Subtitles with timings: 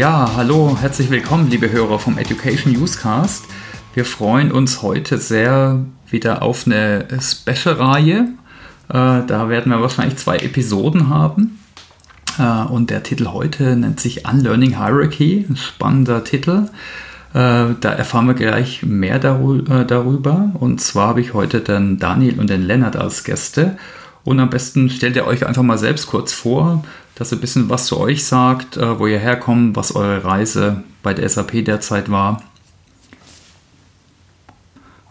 [0.00, 3.44] Ja, hallo, herzlich willkommen, liebe Hörer vom Education Newscast.
[3.92, 8.28] Wir freuen uns heute sehr wieder auf eine Special-Reihe.
[8.88, 11.60] Äh, da werden wir wahrscheinlich zwei Episoden haben.
[12.38, 15.44] Äh, und der Titel heute nennt sich Unlearning Hierarchy.
[15.46, 16.70] Ein spannender Titel.
[17.34, 20.50] Äh, da erfahren wir gleich mehr darüber.
[20.54, 23.76] Und zwar habe ich heute den Daniel und den Lennart als Gäste.
[24.24, 26.84] Und am besten stellt ihr euch einfach mal selbst kurz vor,
[27.20, 31.12] dass ihr ein bisschen was zu euch sagt, wo ihr herkommt, was eure Reise bei
[31.12, 32.42] der SAP derzeit war.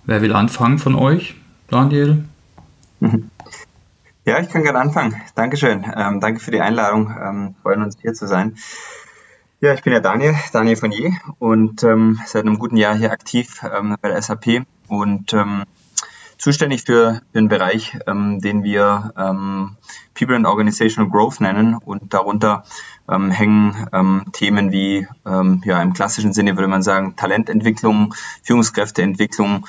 [0.05, 1.35] Wer will anfangen von euch?
[1.69, 2.25] Daniel?
[4.25, 5.21] Ja, ich kann gerne anfangen.
[5.35, 5.85] Dankeschön.
[5.95, 7.15] Ähm, danke für die Einladung.
[7.19, 8.57] Ähm, freuen uns hier zu sein.
[9.61, 13.11] Ja, ich bin ja Daniel, Daniel von Je und ähm, seit einem guten Jahr hier
[13.11, 15.63] aktiv ähm, bei der SAP und ähm,
[16.39, 19.75] zuständig für, einen Bereich, ähm, den wir ähm,
[20.17, 22.63] People and Organizational Growth nennen und darunter
[23.11, 29.67] ähm, hängen ähm, Themen wie ähm, ja im klassischen Sinne würde man sagen Talententwicklung, Führungskräfteentwicklung,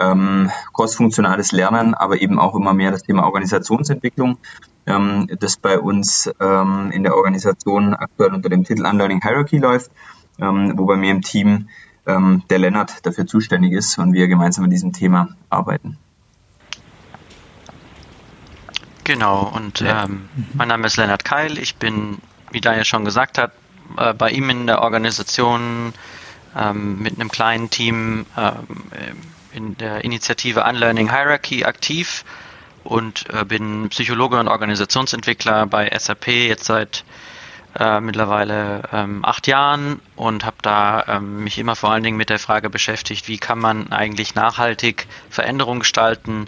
[0.00, 4.38] ähm, crossfunktionales Lernen, aber eben auch immer mehr das Thema Organisationsentwicklung,
[4.86, 9.92] ähm, das bei uns ähm, in der Organisation aktuell unter dem Titel Unlearning Hierarchy läuft,
[10.40, 11.68] ähm, wo bei mir im Team
[12.06, 15.98] ähm, der Lennart dafür zuständig ist und wir gemeinsam an diesem Thema arbeiten.
[19.08, 21.56] Genau, und ähm, mein Name ist Lennart Keil.
[21.56, 22.18] Ich bin,
[22.50, 23.52] wie Daniel schon gesagt hat,
[23.96, 25.94] äh, bei ihm in der Organisation
[26.54, 28.66] ähm, mit einem kleinen Team ähm,
[29.54, 32.26] in der Initiative Unlearning Hierarchy aktiv
[32.84, 37.06] und äh, bin Psychologe und Organisationsentwickler bei SAP jetzt seit
[37.78, 42.28] äh, mittlerweile ähm, acht Jahren und habe da ähm, mich immer vor allen Dingen mit
[42.28, 46.46] der Frage beschäftigt, wie kann man eigentlich nachhaltig Veränderungen gestalten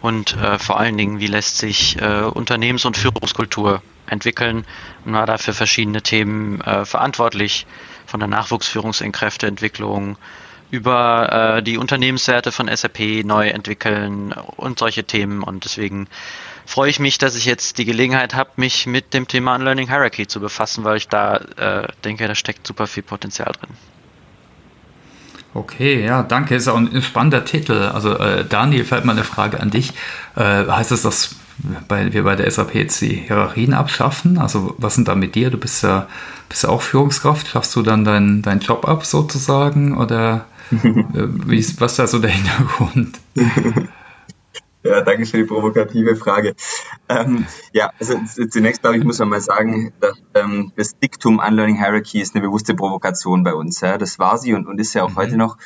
[0.00, 4.64] und äh, vor allen Dingen, wie lässt sich äh, Unternehmens- und Führungskultur entwickeln
[5.04, 7.66] und war da für verschiedene Themen äh, verantwortlich,
[8.06, 10.16] von der Nachwuchsführungskräfteentwicklung
[10.70, 15.42] über äh, die Unternehmenswerte von SAP neu entwickeln und solche Themen.
[15.42, 16.08] Und deswegen
[16.66, 20.26] freue ich mich, dass ich jetzt die Gelegenheit habe, mich mit dem Thema Unlearning Hierarchy
[20.26, 23.70] zu befassen, weil ich da äh, denke, da steckt super viel Potenzial drin.
[25.54, 26.54] Okay, ja, danke.
[26.54, 27.72] Ist auch ein spannender Titel.
[27.72, 29.92] Also äh, Daniel, vielleicht mal eine Frage an dich.
[30.36, 31.36] Äh, heißt es, dass
[31.88, 34.38] bei, wir bei der SAP jetzt die Hierarchien abschaffen?
[34.38, 35.50] Also was sind da mit dir?
[35.50, 36.06] Du bist ja,
[36.48, 37.48] bist ja auch Führungskraft.
[37.48, 39.96] Schaffst du dann deinen dein Job ab sozusagen?
[39.96, 43.18] Oder Wie ist, was ist da so der Hintergrund?
[44.84, 46.54] Ja, danke für die provokative Frage.
[47.08, 51.76] Ähm, ja, also zunächst glaube ich, muss man mal sagen, dass ähm, das Diktum Unlearning
[51.76, 53.80] Hierarchy ist eine bewusste Provokation bei uns.
[53.80, 53.98] Ja.
[53.98, 55.16] Das war sie und, und ist ja auch mhm.
[55.16, 55.58] heute noch.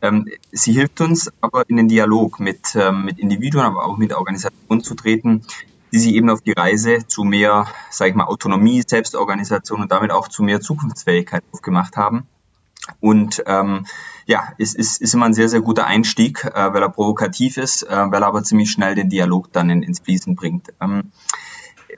[0.00, 4.12] Ähm, sie hilft uns aber in den Dialog mit, ähm, mit Individuen, aber auch mit
[4.12, 5.42] Organisationen zu treten,
[5.92, 10.10] die sich eben auf die Reise zu mehr, sage ich mal, Autonomie, Selbstorganisation und damit
[10.10, 12.26] auch zu mehr Zukunftsfähigkeit aufgemacht haben.
[13.00, 13.86] Und ähm,
[14.28, 17.82] ja, es ist, ist immer ein sehr, sehr guter Einstieg, äh, weil er provokativ ist,
[17.84, 20.68] äh, weil er aber ziemlich schnell den Dialog dann in, ins Fließen bringt.
[20.82, 21.12] Ähm,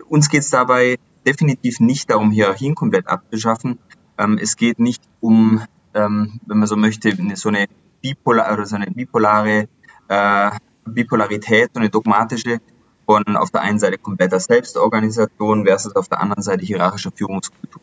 [0.08, 3.80] uns geht es dabei definitiv nicht darum, Hierarchien komplett abzuschaffen.
[4.16, 7.66] Ähm, es geht nicht um, ähm, wenn man so möchte, so eine
[8.00, 9.68] bipolar oder so eine bipolare
[10.06, 10.50] äh,
[10.84, 12.60] Bipolarität, so eine dogmatische
[13.06, 17.82] von auf der einen Seite kompletter Selbstorganisation versus auf der anderen Seite hierarchischer Führungskultur.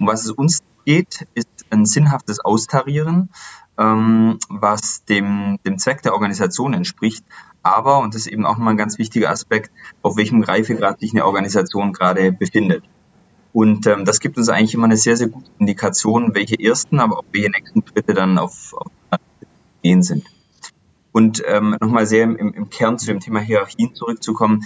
[0.00, 3.30] Um was es uns geht, ist ein sinnhaftes Austarieren,
[3.78, 7.24] ähm, was dem, dem Zweck der Organisation entspricht.
[7.62, 9.70] Aber, und das ist eben auch nochmal ein ganz wichtiger Aspekt,
[10.02, 12.84] auf welchem Reifegrad sich eine Organisation gerade befindet.
[13.52, 17.18] Und ähm, das gibt uns eigentlich immer eine sehr, sehr gute Indikation, welche ersten, aber
[17.18, 18.92] auch welche nächsten Schritte dann auf, auf
[19.82, 20.24] gehen sind.
[21.12, 24.64] Und ähm, nochmal sehr im, im Kern zu dem Thema Hierarchien zurückzukommen.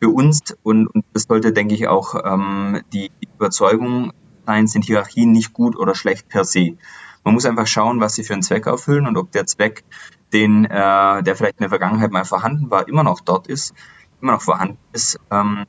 [0.00, 4.12] Für uns, und, und das sollte, denke ich, auch ähm, die Überzeugung
[4.44, 6.76] sein, sind Hierarchien nicht gut oder schlecht per se.
[7.24, 9.84] Man muss einfach schauen, was sie für einen Zweck erfüllen und ob der Zweck,
[10.32, 13.74] den, äh, der vielleicht in der Vergangenheit mal vorhanden war, immer noch dort ist,
[14.20, 15.64] immer noch vorhanden ist, ähm,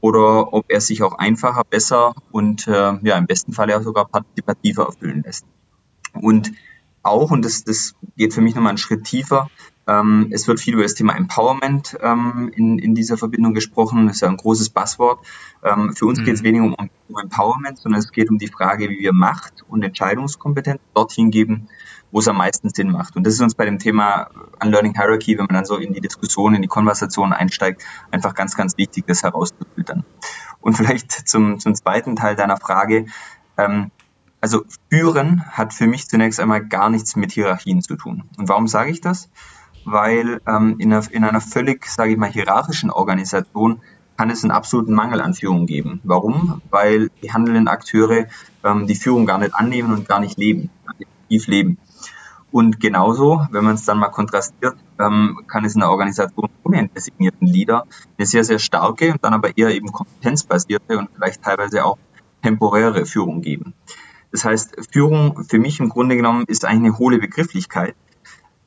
[0.00, 4.06] oder ob er sich auch einfacher, besser und äh, ja im besten Fall ja sogar
[4.06, 5.46] partizipativer erfüllen lässt.
[6.12, 6.52] Und
[7.02, 9.50] auch, und das, das geht für mich nochmal einen Schritt tiefer,
[9.86, 14.06] ähm, es wird viel über das Thema Empowerment ähm, in, in dieser Verbindung gesprochen.
[14.06, 15.24] Das ist ja ein großes Buzzword.
[15.62, 16.24] Ähm, für uns mhm.
[16.24, 19.64] geht es weniger um, um, Empowerment, sondern es geht um die Frage, wie wir Macht
[19.68, 21.68] und Entscheidungskompetenz dorthin geben,
[22.10, 23.16] wo es am meisten Sinn macht.
[23.16, 24.30] Und das ist uns bei dem Thema
[24.62, 28.56] Unlearning Hierarchy, wenn man dann so in die Diskussion, in die Konversation einsteigt, einfach ganz,
[28.56, 30.04] ganz wichtig, das herauszufiltern.
[30.60, 33.06] Und vielleicht zum, zum zweiten Teil deiner Frage.
[33.58, 33.90] Ähm,
[34.40, 38.24] also führen hat für mich zunächst einmal gar nichts mit Hierarchien zu tun.
[38.36, 39.30] Und warum sage ich das?
[39.84, 43.80] Weil ähm, in, einer, in einer völlig, sage ich mal, hierarchischen Organisation
[44.16, 46.00] kann es einen absoluten Mangel an Führung geben.
[46.04, 46.62] Warum?
[46.70, 48.26] Weil die handelnden Akteure
[48.62, 51.78] ähm, die Führung gar nicht annehmen und gar nicht leben, aktiv leben.
[52.54, 56.78] Und genauso, wenn man es dann mal kontrastiert, ähm, kann es in einer Organisation ohne
[56.78, 57.84] einen designierten Leader
[58.16, 61.98] eine sehr, sehr starke und dann aber eher eben kompetenzbasierte und vielleicht teilweise auch
[62.42, 63.74] temporäre Führung geben.
[64.30, 67.96] Das heißt, Führung für mich im Grunde genommen ist eigentlich eine hohle Begrifflichkeit.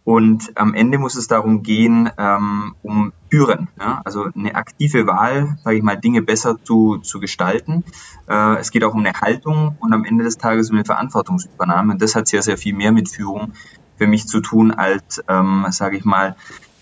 [0.08, 4.02] Und am Ende muss es darum gehen, ähm, um Führen, ja?
[4.06, 7.84] also eine aktive Wahl, sage ich mal, Dinge besser zu, zu gestalten.
[8.26, 11.92] Äh, es geht auch um eine Haltung und am Ende des Tages um eine Verantwortungsübernahme.
[11.92, 13.52] Und das hat sehr, sehr viel mehr mit Führung
[13.98, 16.38] für mich zu tun als, ähm, sage ich mal,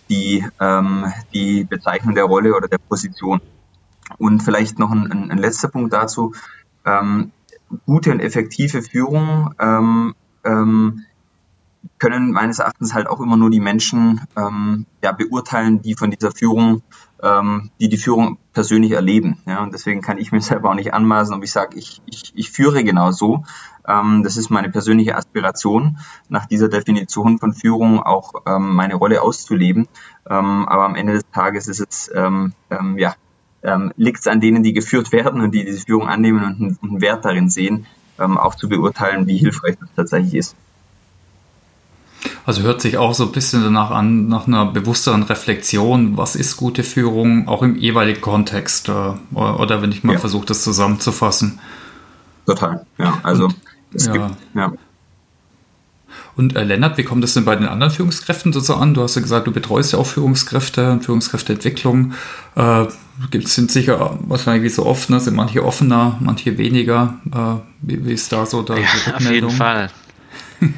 [0.07, 3.42] die, ähm, die Bezeichnung der Rolle oder der Position.
[4.19, 6.36] Und vielleicht noch ein, ein, ein letzter Punkt dazu.
[6.86, 7.31] Ähm,
[7.88, 10.13] gute und effektive Führung ähm,
[10.44, 11.06] ähm,
[11.97, 16.31] können meines Erachtens halt auch immer nur die Menschen ähm, ja, beurteilen, die von dieser
[16.31, 16.81] Führung,
[17.21, 19.37] ähm, die die Führung persönlich erleben.
[19.45, 22.33] Ja, und deswegen kann ich mir selber auch nicht anmaßen, ob ich sage, ich, ich,
[22.35, 23.43] ich führe genau so.
[23.87, 25.97] Ähm, das ist meine persönliche Aspiration,
[26.29, 29.87] nach dieser Definition von Führung auch ähm, meine Rolle auszuleben.
[30.27, 33.15] Ähm, aber am Ende des Tages ist es ähm, ähm, ja
[33.65, 36.79] ähm, liegt es an denen, die geführt werden und die diese Führung annehmen und einen,
[36.81, 37.87] einen Wert darin sehen,
[38.19, 40.55] ähm, auch zu beurteilen, wie hilfreich das tatsächlich ist.
[42.45, 46.57] Also hört sich auch so ein bisschen danach an, nach einer bewussteren Reflexion, was ist
[46.57, 50.19] gute Führung, auch im jeweiligen Kontext, äh, oder wenn ich mal ja.
[50.19, 51.60] versuche, das zusammenzufassen.
[52.45, 53.19] Total, ja.
[53.24, 53.56] Also Und,
[53.94, 54.13] es ja.
[54.13, 54.74] gibt, ja.
[56.36, 58.94] Und äh, Lennart, wie kommt es denn bei den anderen Führungskräften so an?
[58.94, 62.13] Du hast ja gesagt, du betreust ja auch Führungskräfte und Führungskräfteentwicklung.
[62.56, 62.86] Äh,
[63.31, 67.16] gibt, sind sicher wahrscheinlich wie so oft, ne, sind manche offener, manche weniger.
[67.33, 68.86] Äh, wie, wie, ist da so da ja,
[69.16, 69.89] Auf jeden Fall.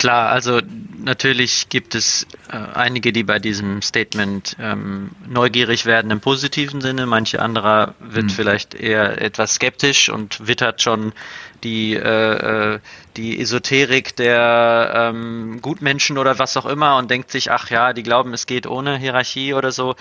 [0.00, 0.62] Klar, also
[0.96, 7.04] natürlich gibt es äh, einige, die bei diesem Statement ähm, neugierig werden im positiven Sinne.
[7.04, 8.30] Manche anderer wird mhm.
[8.30, 11.12] vielleicht eher etwas skeptisch und wittert schon
[11.64, 12.78] die, äh, äh,
[13.18, 18.02] die Esoterik der ähm, Gutmenschen oder was auch immer und denkt sich, ach ja, die
[18.02, 19.96] glauben, es geht ohne Hierarchie oder so.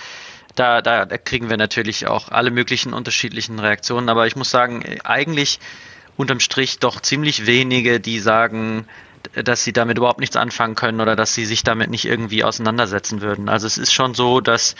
[0.55, 4.07] Da, da, da kriegen wir natürlich auch alle möglichen unterschiedlichen Reaktionen.
[4.07, 5.59] Aber ich muss sagen, eigentlich
[6.15, 8.87] unterm Strich doch ziemlich wenige, die sagen,
[9.33, 13.21] dass sie damit überhaupt nichts anfangen können oder dass sie sich damit nicht irgendwie auseinandersetzen
[13.21, 13.49] würden.
[13.49, 14.75] Also es ist schon so, dass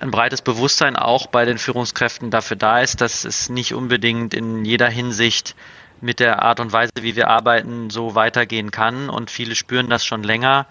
[0.00, 4.64] ein breites Bewusstsein auch bei den Führungskräften dafür da ist, dass es nicht unbedingt in
[4.64, 5.54] jeder Hinsicht
[6.00, 9.10] mit der Art und Weise, wie wir arbeiten, so weitergehen kann.
[9.10, 10.66] Und viele spüren das schon länger,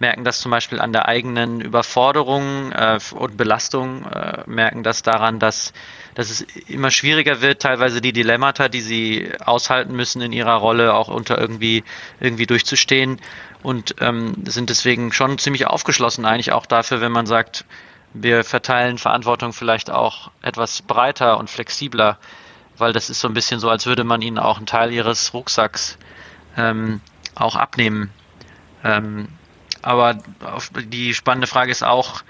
[0.00, 5.38] merken das zum Beispiel an der eigenen Überforderung äh, und Belastung, äh, merken das daran,
[5.38, 5.72] dass
[6.18, 10.92] dass es immer schwieriger wird, teilweise die Dilemmata, die sie aushalten müssen in ihrer Rolle,
[10.94, 11.84] auch unter irgendwie,
[12.18, 13.20] irgendwie durchzustehen
[13.62, 17.64] und ähm, sind deswegen schon ziemlich aufgeschlossen eigentlich auch dafür, wenn man sagt,
[18.14, 22.18] wir verteilen Verantwortung vielleicht auch etwas breiter und flexibler,
[22.76, 25.32] weil das ist so ein bisschen so, als würde man ihnen auch einen Teil ihres
[25.34, 25.98] Rucksacks
[26.56, 27.00] ähm,
[27.36, 28.10] auch abnehmen.
[28.82, 29.28] Ähm,
[29.82, 30.18] aber
[30.84, 32.22] die spannende Frage ist auch,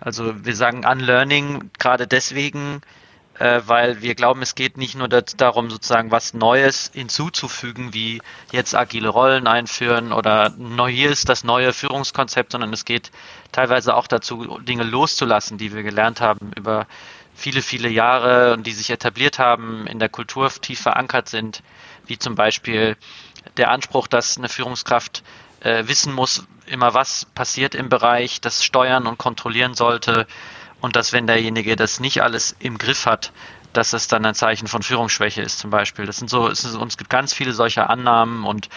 [0.00, 2.80] also wir sagen Unlearning gerade deswegen,
[3.38, 8.20] äh, weil wir glauben, es geht nicht nur darum, sozusagen was Neues hinzuzufügen, wie
[8.52, 13.10] jetzt agile Rollen einführen oder neu, hier ist das neue Führungskonzept, sondern es geht
[13.52, 16.86] teilweise auch dazu, Dinge loszulassen, die wir gelernt haben über
[17.34, 21.62] viele, viele Jahre und die sich etabliert haben, in der Kultur tief verankert sind,
[22.06, 22.96] wie zum Beispiel
[23.56, 25.22] der Anspruch, dass eine Führungskraft
[25.60, 30.26] äh, wissen muss, immer was passiert im Bereich, das steuern und kontrollieren sollte,
[30.80, 33.32] und dass wenn derjenige das nicht alles im Griff hat,
[33.72, 36.06] dass es dann ein Zeichen von Führungsschwäche ist zum Beispiel.
[36.06, 38.68] Das sind so, es, ist, uns gibt ganz viele solcher Annahmen und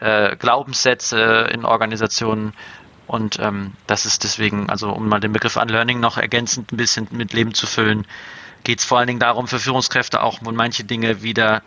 [0.00, 2.52] äh, Glaubenssätze in Organisationen
[3.06, 7.08] und ähm, das ist deswegen, also um mal den Begriff Unlearning noch ergänzend ein bisschen
[7.10, 8.06] mit Leben zu füllen,
[8.64, 11.62] geht es vor allen Dingen darum, für Führungskräfte auch manche Dinge wieder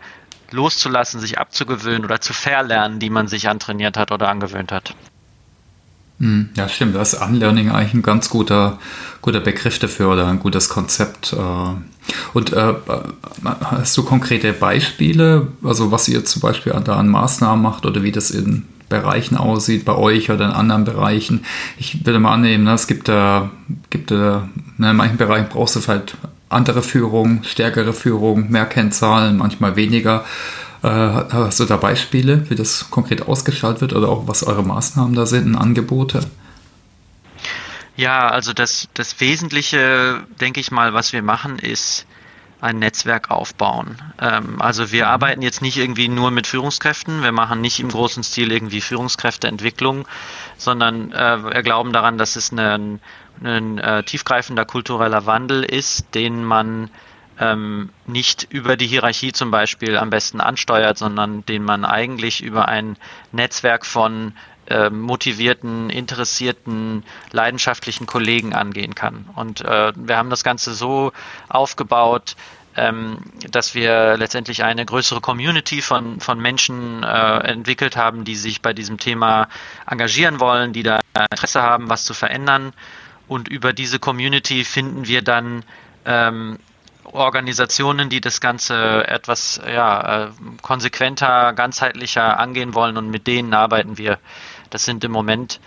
[0.51, 4.95] loszulassen, sich abzugewöhnen oder zu verlernen, die man sich antrainiert hat oder angewöhnt hat.
[6.19, 6.95] Hm, ja, stimmt.
[6.95, 8.79] Da ist Unlearning eigentlich ein ganz guter,
[9.21, 11.33] guter Begriff dafür oder ein gutes Konzept.
[11.33, 11.37] Äh.
[12.33, 12.73] Und äh,
[13.43, 18.11] hast du konkrete Beispiele, also was ihr zum Beispiel da an Maßnahmen macht oder wie
[18.11, 21.45] das in Bereichen aussieht, bei euch oder in anderen Bereichen?
[21.77, 23.49] Ich würde mal annehmen, ne, es gibt da,
[23.89, 24.47] gibt da,
[24.77, 26.15] ne, in manchen Bereichen brauchst du halt
[26.49, 30.25] andere Führung, stärkere Führung, mehr Kennzahlen, manchmal weniger.
[30.83, 35.15] Äh, hast du da Beispiele, wie das konkret ausgestaltet wird oder auch was eure Maßnahmen
[35.15, 36.19] da sind, Angebote?
[37.97, 42.05] Ja, also das, das Wesentliche, denke ich mal, was wir machen, ist
[42.61, 43.97] ein Netzwerk aufbauen.
[44.19, 45.11] Ähm, also wir mhm.
[45.11, 50.07] arbeiten jetzt nicht irgendwie nur mit Führungskräften, wir machen nicht im großen Stil irgendwie Führungskräfteentwicklung,
[50.57, 52.99] sondern äh, wir glauben daran, dass es ein
[53.43, 56.89] ein äh, tiefgreifender kultureller Wandel ist, den man
[57.39, 62.67] ähm, nicht über die Hierarchie zum Beispiel am besten ansteuert, sondern den man eigentlich über
[62.67, 62.97] ein
[63.31, 64.33] Netzwerk von
[64.67, 69.29] äh, motivierten, interessierten, leidenschaftlichen Kollegen angehen kann.
[69.35, 71.11] Und äh, wir haben das Ganze so
[71.49, 72.35] aufgebaut,
[72.75, 73.17] ähm,
[73.51, 78.73] dass wir letztendlich eine größere Community von, von Menschen äh, entwickelt haben, die sich bei
[78.73, 79.47] diesem Thema
[79.89, 80.99] engagieren wollen, die da
[81.31, 82.73] Interesse haben, was zu verändern.
[83.27, 85.63] Und über diese Community finden wir dann
[86.05, 86.59] ähm,
[87.03, 93.97] Organisationen, die das Ganze etwas ja, äh, konsequenter, ganzheitlicher angehen wollen und mit denen arbeiten
[93.97, 94.19] wir.
[94.69, 95.59] Das sind im Moment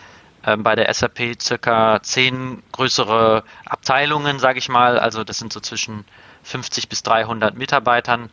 [0.45, 4.99] ähm, bei der SAP circa zehn größere Abteilungen, sage ich mal.
[4.99, 6.05] Also das sind so zwischen
[6.45, 8.31] 50 bis 300 Mitarbeitern.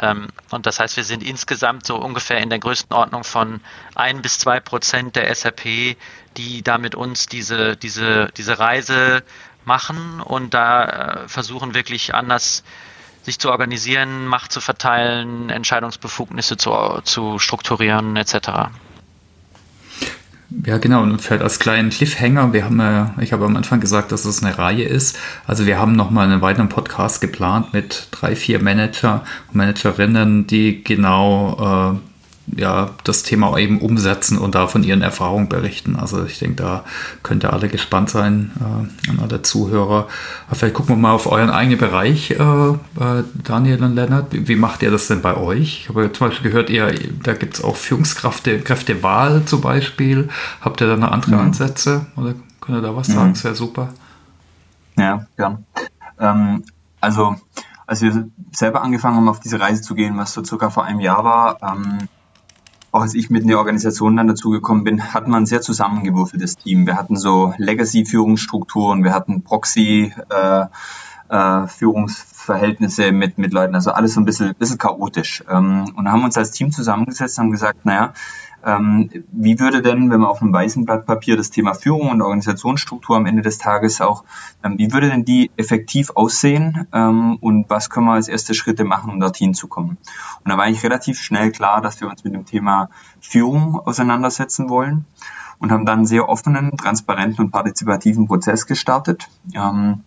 [0.00, 3.60] Ähm, und das heißt, wir sind insgesamt so ungefähr in der Größenordnung von
[3.94, 5.96] ein bis zwei Prozent der SAP,
[6.36, 9.22] die da mit uns diese, diese, diese Reise
[9.64, 10.84] machen und da
[11.24, 12.64] äh, versuchen wirklich anders
[13.22, 18.70] sich zu organisieren, Macht zu verteilen, Entscheidungsbefugnisse zu, zu strukturieren etc.
[20.64, 21.02] Ja, genau.
[21.02, 24.42] Und vielleicht als kleinen Cliffhanger, wir haben ja, ich habe am Anfang gesagt, dass es
[24.42, 25.18] eine Reihe ist.
[25.46, 30.84] Also wir haben nochmal einen weiteren Podcast geplant mit drei, vier Manager und Managerinnen, die
[30.84, 32.11] genau äh,
[32.46, 35.96] ja, das Thema eben umsetzen und da von ihren Erfahrungen berichten.
[35.96, 36.84] Also ich denke, da
[37.22, 40.08] könnt ihr alle gespannt sein äh, an alle Zuhörer.
[40.46, 44.32] Aber vielleicht gucken wir mal auf euren eigenen Bereich, äh, äh, Daniel und Lennart.
[44.32, 45.82] Wie, wie, macht ihr das denn bei euch?
[45.82, 50.28] Ich habe zum Beispiel gehört, ihr, da gibt es auch Führungskräfte, Kräftewahl zum Beispiel.
[50.60, 51.40] Habt ihr da noch andere mhm.
[51.40, 52.06] Ansätze?
[52.16, 53.12] Oder könnt ihr da was mhm.
[53.12, 53.34] sagen?
[53.34, 53.88] Sehr super.
[54.96, 55.64] Ja, gern.
[56.18, 56.64] Ähm,
[57.00, 57.36] also
[57.86, 61.00] als wir selber angefangen haben, auf diese Reise zu gehen, was so circa vor einem
[61.00, 62.08] Jahr war, ähm,
[62.92, 66.56] auch als ich mit in die Organisation dann dazugekommen bin, hatten wir ein sehr zusammengewürfeltes
[66.56, 66.86] Team.
[66.86, 70.66] Wir hatten so Legacy-Führungsstrukturen, wir hatten Proxy- äh,
[71.30, 75.42] äh, Führungsverhältnisse mit, mit Leuten, also alles so ein bisschen, bisschen chaotisch.
[75.48, 78.12] Ähm, und haben uns als Team zusammengesetzt und haben gesagt, naja,
[78.64, 83.16] wie würde denn, wenn man auf einem weißen Blatt Papier das Thema Führung und Organisationsstruktur
[83.16, 84.24] am Ende des Tages auch,
[84.62, 88.84] ähm, wie würde denn die effektiv aussehen ähm, und was können wir als erste Schritte
[88.84, 89.98] machen, um dorthin zu kommen?
[90.44, 92.88] Und da war eigentlich relativ schnell klar, dass wir uns mit dem Thema
[93.20, 95.06] Führung auseinandersetzen wollen
[95.58, 99.28] und haben dann einen sehr offenen, transparenten und partizipativen Prozess gestartet.
[99.54, 100.04] Ähm,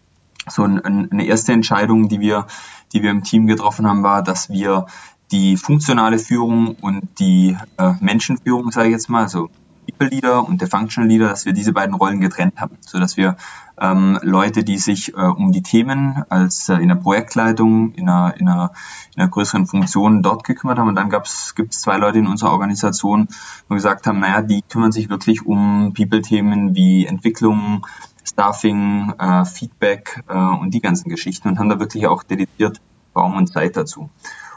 [0.47, 2.45] so ein, eine erste Entscheidung, die wir,
[2.93, 4.85] die wir im Team getroffen haben, war, dass wir
[5.31, 9.49] die funktionale Führung und die äh, Menschenführung, sage ich jetzt mal, also
[9.85, 13.17] People Leader und der Functional Leader, dass wir diese beiden Rollen getrennt haben, so dass
[13.17, 13.37] wir
[13.79, 18.35] ähm, Leute, die sich äh, um die Themen als äh, in der Projektleitung, in einer,
[18.39, 18.71] in, einer,
[19.15, 20.87] in einer größeren Funktion dort gekümmert haben.
[20.87, 23.27] Und dann gibt es zwei Leute in unserer Organisation,
[23.67, 27.85] wo wir gesagt haben, naja, die kümmern sich wirklich um People-Themen wie Entwicklung,
[28.23, 32.81] Staffing, äh, Feedback äh, und die ganzen Geschichten und haben da wirklich auch dediziert
[33.15, 34.09] Raum und Zeit dazu.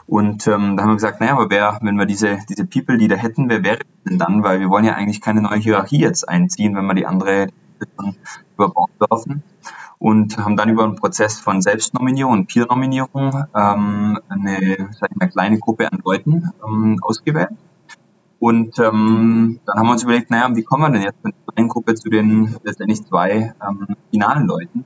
[0.09, 3.07] Und ähm, da haben wir gesagt, naja, aber wer, wenn wir diese, diese People, die
[3.07, 4.43] da hätten, wer wäre denn dann?
[4.43, 7.49] Weil wir wollen ja eigentlich keine neue Hierarchie jetzt einziehen, wenn wir die andere
[8.55, 9.43] überbauen dürfen.
[9.99, 15.29] Und haben dann über einen Prozess von Selbstnominierung und Peer-Nominierung ähm, eine, sag ich mal,
[15.29, 17.51] kleine Gruppe an Leuten ähm, ausgewählt.
[18.39, 21.53] Und ähm, dann haben wir uns überlegt, naja, wie kommen wir denn jetzt von der
[21.53, 24.85] kleinen Gruppe zu den letztendlich zwei ähm, finalen Leuten?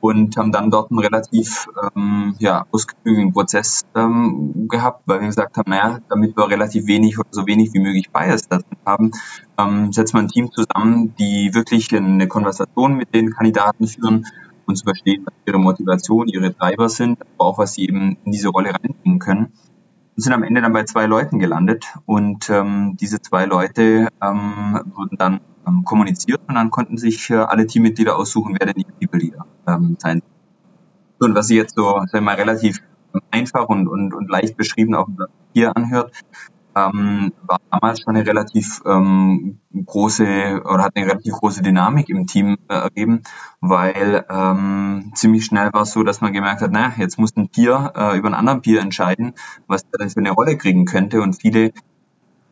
[0.00, 5.56] Und haben dann dort einen relativ ähm, ja, ausgeklügelten Prozess ähm, gehabt, weil wir gesagt
[5.56, 9.12] haben, naja, damit wir relativ wenig oder so wenig wie möglich Bias da haben,
[9.58, 14.26] ähm, setzen wir ein Team zusammen, die wirklich eine Konversation mit den Kandidaten führen
[14.66, 18.32] und zu verstehen, was ihre Motivation, ihre Treiber sind, aber auch was sie eben in
[18.32, 19.52] diese Rolle reinbringen können.
[20.16, 24.80] Und sind am Ende dann bei zwei Leuten gelandet und ähm, diese zwei Leute ähm,
[24.94, 29.06] wurden dann ähm, kommuniziert und dann konnten sich äh, alle Teammitglieder aussuchen, wer denn die
[29.06, 30.22] People ähm, sein
[31.20, 32.80] Und was sich jetzt so, sagen mal, relativ
[33.30, 36.12] einfach und, und, und leicht beschrieben auf dem Papier anhört,
[36.76, 42.26] ähm, war damals schon eine relativ ähm, große oder hat eine relativ große Dynamik im
[42.26, 43.22] Team äh, ergeben,
[43.60, 47.48] weil ähm, ziemlich schnell war es so, dass man gemerkt hat, naja, jetzt muss ein
[47.48, 49.34] Peer äh, über einen anderen Peer entscheiden,
[49.66, 51.20] was er denn für eine Rolle kriegen könnte.
[51.22, 51.72] Und viele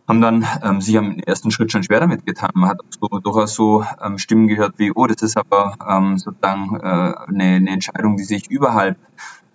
[0.08, 2.50] haben dann ähm, sich am ersten Schritt schon schwer damit getan.
[2.54, 6.76] Man hat so, durchaus so ähm, Stimmen gehört wie, oh, das ist aber ähm, sozusagen
[6.76, 8.96] äh, eine, eine Entscheidung, die sich überhalb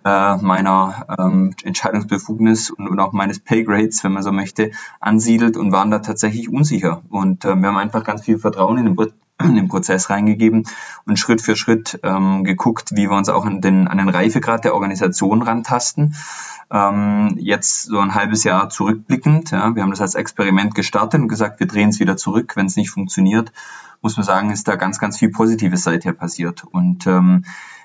[0.04, 5.72] äh, meiner ähm, Entscheidungsbefugnis und, und auch meines Paygrades, wenn man so möchte, ansiedelt und
[5.72, 7.02] waren da tatsächlich unsicher.
[7.08, 8.96] Und äh, wir haben einfach ganz viel Vertrauen in den,
[9.44, 10.64] in den Prozess reingegeben
[11.06, 14.64] und Schritt für Schritt ähm, geguckt, wie wir uns auch an den, an den Reifegrad
[14.64, 16.14] der Organisation rantasten.
[16.70, 21.28] Ähm, jetzt so ein halbes Jahr zurückblickend, ja, wir haben das als Experiment gestartet und
[21.28, 23.52] gesagt, wir drehen es wieder zurück, wenn es nicht funktioniert
[24.02, 26.64] muss man sagen, ist da ganz, ganz viel Positives seither passiert.
[26.64, 27.44] Und ähm,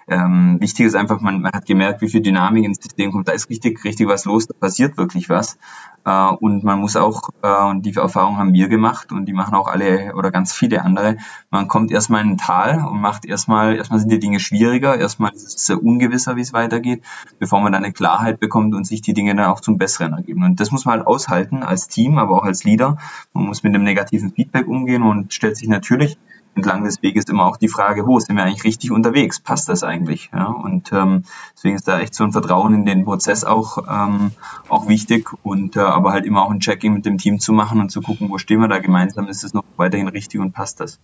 [0.09, 3.27] ähm, wichtig ist einfach, man, man hat gemerkt, wie viel Dynamik ins System kommt.
[3.27, 5.57] Da ist richtig, richtig was los, da passiert wirklich was.
[6.05, 9.53] Äh, und man muss auch, äh, und die Erfahrung haben wir gemacht und die machen
[9.53, 11.17] auch alle oder ganz viele andere,
[11.49, 15.33] man kommt erstmal in ein Tal und macht erstmal, erstmal sind die Dinge schwieriger, erstmal
[15.33, 17.03] ist es sehr ungewisser, wie es weitergeht,
[17.39, 20.43] bevor man dann eine Klarheit bekommt und sich die Dinge dann auch zum Besseren ergeben.
[20.43, 22.97] Und das muss man halt aushalten als Team, aber auch als Leader.
[23.33, 26.17] Man muss mit dem negativen Feedback umgehen und stellt sich natürlich
[26.57, 29.39] entlang des Weges immer auch die Frage, wo sind wir eigentlich richtig unterwegs?
[29.39, 30.29] Passt das eigentlich?
[30.33, 31.23] Ja, und ähm,
[31.55, 34.31] deswegen ist da echt so ein Vertrauen in den Prozess auch, ähm,
[34.67, 37.79] auch wichtig und äh, aber halt immer auch ein Checking mit dem Team zu machen
[37.79, 40.79] und zu gucken, wo stehen wir da gemeinsam, ist es noch weiterhin richtig und passt
[40.81, 40.99] das?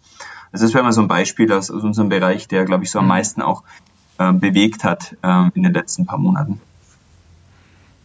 [0.52, 3.00] Also das wäre mal so ein Beispiel aus, aus unserem Bereich, der, glaube ich, so
[3.00, 3.10] am mhm.
[3.10, 3.64] meisten auch
[4.18, 6.60] äh, bewegt hat äh, in den letzten paar Monaten.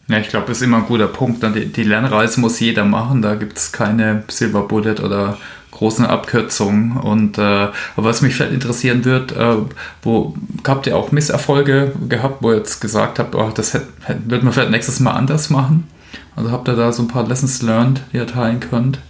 [0.09, 1.43] Ja, ich glaube, das ist immer ein guter Punkt.
[1.55, 3.21] Die, die Lernreise muss jeder machen.
[3.21, 5.37] Da gibt es keine Silver Bullet oder
[5.71, 6.97] großen Abkürzungen.
[6.97, 9.57] Und äh, aber was mich vielleicht interessieren wird, äh,
[10.03, 10.35] wo
[10.67, 13.89] habt ihr auch Misserfolge gehabt, wo ihr jetzt gesagt habt, oh, das hätte,
[14.27, 15.89] wird man vielleicht nächstes Mal anders machen?
[16.37, 19.01] Also habt ihr da so ein paar Lessons learned, die ihr teilen könnt?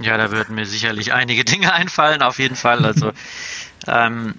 [0.00, 2.84] Ja, da würden mir sicherlich einige Dinge einfallen, auf jeden Fall.
[2.84, 3.12] Also
[3.86, 4.34] ähm,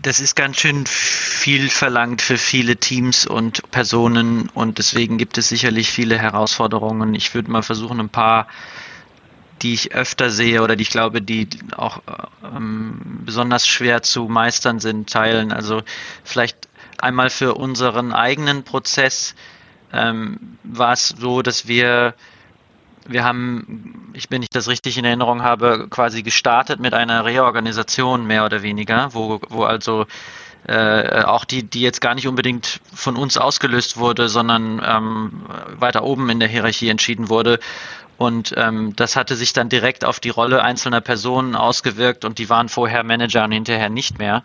[0.00, 5.48] das ist ganz schön viel verlangt für viele Teams und Personen und deswegen gibt es
[5.48, 7.14] sicherlich viele Herausforderungen.
[7.14, 8.48] Ich würde mal versuchen, ein paar,
[9.62, 12.02] die ich öfter sehe oder die ich glaube, die auch
[12.44, 15.52] ähm, besonders schwer zu meistern sind, teilen.
[15.52, 15.82] Also
[16.24, 16.68] vielleicht
[16.98, 19.34] einmal für unseren eigenen Prozess
[19.92, 22.14] ähm, war es so, dass wir
[23.08, 28.26] wir haben, ich wenn ich das richtig in Erinnerung habe, quasi gestartet mit einer Reorganisation
[28.26, 30.06] mehr oder weniger, wo, wo also
[30.66, 35.46] äh, auch die, die jetzt gar nicht unbedingt von uns ausgelöst wurde, sondern ähm,
[35.78, 37.60] weiter oben in der Hierarchie entschieden wurde.
[38.18, 42.48] Und ähm, das hatte sich dann direkt auf die Rolle einzelner Personen ausgewirkt und die
[42.48, 44.42] waren vorher Manager und hinterher nicht mehr.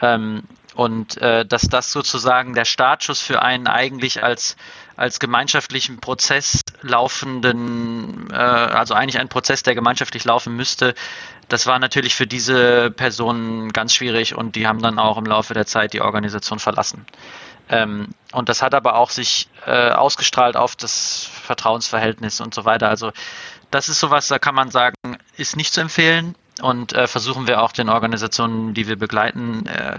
[0.00, 4.56] Ähm, und äh, dass das sozusagen der Startschuss für einen eigentlich als
[4.96, 10.94] als gemeinschaftlichen Prozess laufenden, äh, also eigentlich ein Prozess, der gemeinschaftlich laufen müsste,
[11.48, 15.54] das war natürlich für diese Personen ganz schwierig und die haben dann auch im Laufe
[15.54, 17.06] der Zeit die Organisation verlassen.
[17.68, 22.88] Ähm, und das hat aber auch sich äh, ausgestrahlt auf das Vertrauensverhältnis und so weiter.
[22.88, 23.12] Also
[23.70, 24.96] das ist sowas, da kann man sagen,
[25.36, 29.98] ist nicht zu empfehlen und äh, versuchen wir auch den Organisationen, die wir begleiten, äh,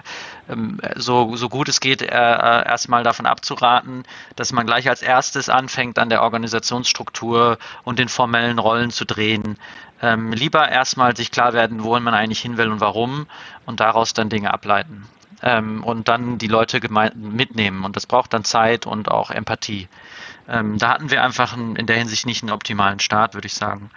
[0.50, 4.04] ähm, so, so gut es geht, äh, äh, erstmal davon abzuraten,
[4.38, 9.58] dass man gleich als erstes anfängt, an der Organisationsstruktur und den formellen Rollen zu drehen.
[10.02, 13.28] Ähm, lieber erstmal sich klar werden, wohin man eigentlich hin will und warum
[13.66, 15.08] und daraus dann Dinge ableiten.
[15.42, 16.80] Ähm, und dann die Leute
[17.16, 17.84] mitnehmen.
[17.84, 19.90] Und das braucht dann Zeit und auch Empathie.
[20.48, 23.90] Ähm, da hatten wir einfach in der Hinsicht nicht einen optimalen Start, würde ich sagen.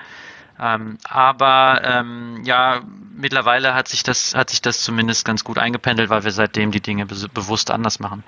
[0.61, 2.81] Ähm, aber ähm, ja,
[3.15, 6.81] mittlerweile hat sich das hat sich das zumindest ganz gut eingependelt, weil wir seitdem die
[6.81, 8.25] Dinge be bewusst anders machen.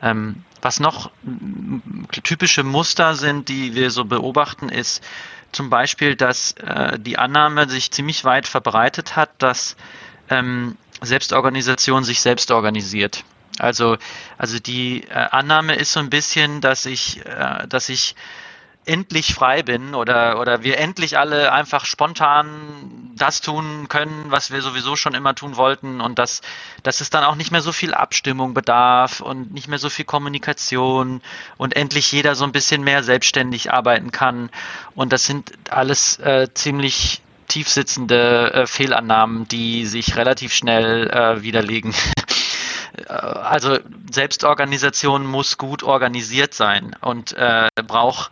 [0.00, 1.10] Ähm, was noch
[2.22, 5.02] typische Muster sind, die wir so beobachten, ist
[5.50, 9.76] zum Beispiel, dass äh, die Annahme sich ziemlich weit verbreitet hat, dass
[10.30, 13.24] ähm, Selbstorganisation sich selbst organisiert.
[13.58, 13.98] Also,
[14.38, 18.16] also die äh, Annahme ist so ein bisschen, dass ich, äh, dass ich
[18.84, 24.62] endlich frei bin oder, oder wir endlich alle einfach spontan das tun können, was wir
[24.62, 26.40] sowieso schon immer tun wollten und dass,
[26.82, 30.04] dass es dann auch nicht mehr so viel Abstimmung bedarf und nicht mehr so viel
[30.04, 31.20] Kommunikation
[31.56, 34.50] und endlich jeder so ein bisschen mehr selbstständig arbeiten kann.
[34.94, 41.94] Und das sind alles äh, ziemlich tiefsitzende äh, Fehlannahmen, die sich relativ schnell äh, widerlegen.
[43.08, 43.78] Also
[44.12, 48.30] Selbstorganisation muss gut organisiert sein und äh, braucht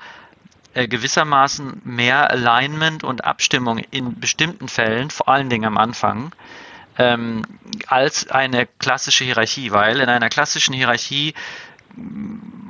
[0.74, 6.33] gewissermaßen mehr Alignment und Abstimmung in bestimmten Fällen, vor allen Dingen am Anfang,
[6.98, 7.42] ähm,
[7.87, 11.35] als eine klassische Hierarchie, weil in einer klassischen Hierarchie,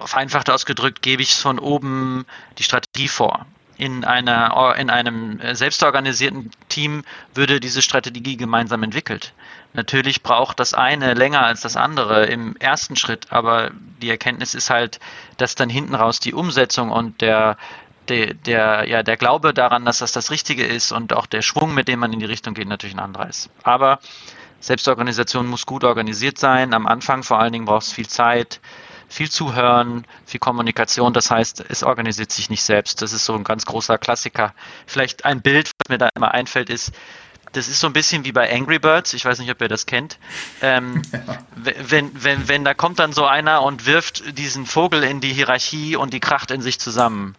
[0.05, 2.25] vereinfacht ausgedrückt, gebe ich von oben
[2.59, 3.47] die Strategie vor.
[3.77, 7.03] In, einer, in einem selbstorganisierten Team
[7.35, 9.33] würde diese Strategie gemeinsam entwickelt.
[9.73, 13.71] Natürlich braucht das eine länger als das andere im ersten Schritt, aber
[14.03, 15.01] die Erkenntnis ist halt,
[15.39, 17.57] dass dann hinten raus die Umsetzung und der,
[18.11, 21.73] der, der, ja, der Glaube daran, dass das das Richtige ist und auch der Schwung,
[21.73, 23.49] mit dem man in die Richtung geht, natürlich ein anderer ist.
[23.63, 24.01] Aber
[24.59, 26.75] Selbstorganisation muss gut organisiert sein.
[26.75, 28.61] Am Anfang vor allen Dingen braucht es viel Zeit,
[29.09, 31.13] viel Zuhören, viel Kommunikation.
[31.15, 33.01] Das heißt, es organisiert sich nicht selbst.
[33.01, 34.55] Das ist so ein ganz großer Klassiker.
[34.87, 36.93] Vielleicht ein Bild, was mir da immer einfällt, ist,
[37.53, 39.15] das ist so ein bisschen wie bei Angry Birds.
[39.15, 40.19] Ich weiß nicht, ob ihr das kennt.
[40.61, 41.39] Ähm, ja.
[41.57, 45.97] wenn, wenn, wenn da kommt dann so einer und wirft diesen Vogel in die Hierarchie
[45.97, 47.35] und die kracht in sich zusammen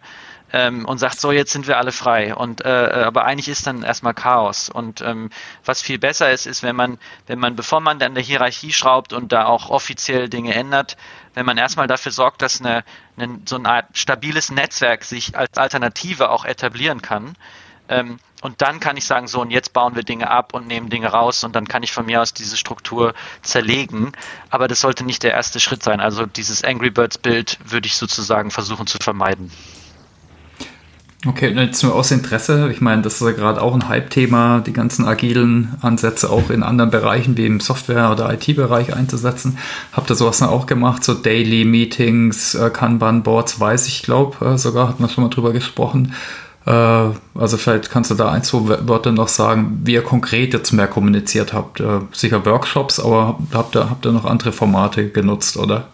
[0.52, 2.34] ähm, und sagt, so, jetzt sind wir alle frei.
[2.34, 4.68] Und äh, äh, aber eigentlich ist dann erstmal Chaos.
[4.68, 5.30] Und ähm,
[5.64, 9.12] was viel besser ist, ist, wenn man, wenn man, bevor man dann der Hierarchie schraubt
[9.12, 10.96] und da auch offiziell Dinge ändert,
[11.34, 12.84] wenn man erstmal dafür sorgt, dass eine,
[13.16, 17.34] eine, so eine Art stabiles Netzwerk sich als Alternative auch etablieren kann.
[17.88, 20.90] Ähm, und dann kann ich sagen, so und jetzt bauen wir Dinge ab und nehmen
[20.90, 24.12] Dinge raus und dann kann ich von mir aus diese Struktur zerlegen.
[24.50, 26.00] Aber das sollte nicht der erste Schritt sein.
[26.00, 29.52] Also dieses Angry Birds Bild würde ich sozusagen versuchen zu vermeiden.
[31.24, 34.58] Okay, und jetzt nur aus Interesse, ich meine, das ist ja gerade auch ein Hype-Thema,
[34.58, 39.56] die ganzen agilen Ansätze auch in anderen Bereichen wie im Software- oder IT-Bereich einzusetzen.
[39.92, 44.58] Habt ihr sowas dann auch gemacht, so Daily Meetings, äh, Kanban-Boards, weiß ich, glaube äh,
[44.58, 46.12] sogar, hat man schon mal drüber gesprochen.
[46.66, 50.72] Äh, also vielleicht kannst du da ein, zwei Wörter noch sagen, wie ihr konkret jetzt
[50.72, 51.80] mehr kommuniziert habt.
[52.10, 55.86] Sicher Workshops, aber habt ihr, habt ihr noch andere Formate genutzt, oder?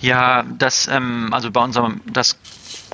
[0.00, 2.36] Ja, das, ähm, also bei unserem, das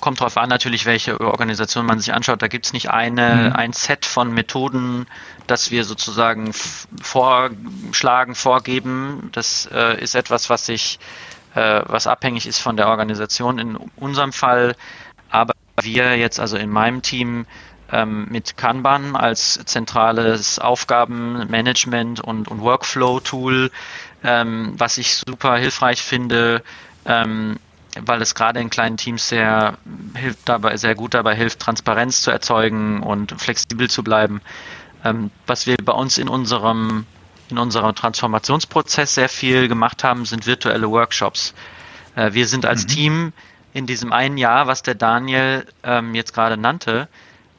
[0.01, 2.43] kommt darauf an natürlich, welche Organisation man sich anschaut.
[2.43, 3.53] Da gibt es nicht eine, mhm.
[3.57, 5.07] ein Set von Methoden,
[5.47, 6.53] das wir sozusagen
[7.03, 9.31] vorschlagen, vorgeben.
[9.33, 10.99] Das äh, ist etwas, was sich,
[11.55, 13.59] äh, was abhängig ist von der Organisation.
[13.59, 14.75] In unserem Fall
[15.31, 17.47] aber wir jetzt also in meinem Team
[17.91, 23.71] ähm, mit Kanban als zentrales Aufgabenmanagement und, und Workflow-Tool,
[24.25, 26.63] ähm, was ich super hilfreich finde,
[27.07, 27.59] ähm,
[28.05, 29.79] weil es gerade in kleinen Teams sehr
[30.15, 34.41] hilft dabei, sehr gut dabei hilft, Transparenz zu erzeugen und flexibel zu bleiben.
[35.05, 37.07] Ähm, was wir bei uns in unserem
[37.51, 41.55] in unserem Transformationsprozess sehr viel gemacht haben, sind virtuelle Workshops.
[42.15, 42.89] Äh, wir sind als mhm.
[42.89, 43.33] Team
[43.73, 47.09] in diesem einen Jahr, was der Daniel ähm, jetzt gerade nannte,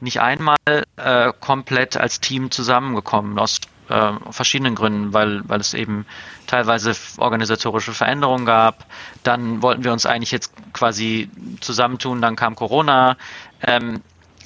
[0.00, 0.56] nicht einmal
[0.96, 6.06] äh, komplett als Team zusammengekommen aus äh, verschiedenen Gründen, weil, weil es eben
[6.46, 8.86] teilweise organisatorische Veränderungen gab.
[9.22, 11.28] Dann wollten wir uns eigentlich jetzt quasi
[11.60, 13.16] zusammentun, dann kam Corona
[13.62, 14.00] ähm,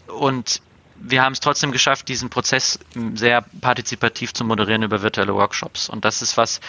[0.07, 0.61] und
[0.97, 2.79] wir haben es trotzdem geschafft, diesen Prozess
[3.15, 5.89] sehr partizipativ zu moderieren über virtuelle Workshops.
[5.89, 6.61] Und das ist was,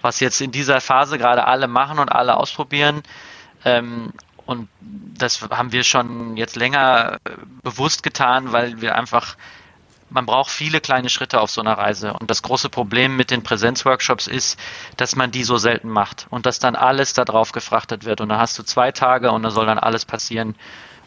[0.00, 3.02] was jetzt in dieser Phase gerade alle machen und alle ausprobieren.
[3.64, 4.12] Ähm,
[4.46, 7.30] und das haben wir schon jetzt länger äh,
[7.62, 9.36] bewusst getan, weil wir einfach
[10.10, 12.12] man braucht viele kleine Schritte auf so einer Reise.
[12.12, 14.58] Und das große Problem mit den Präsenzworkshops ist,
[14.96, 18.20] dass man die so selten macht und dass dann alles da drauf gefrachtet wird.
[18.20, 20.54] Und da hast du zwei Tage und da soll dann alles passieren.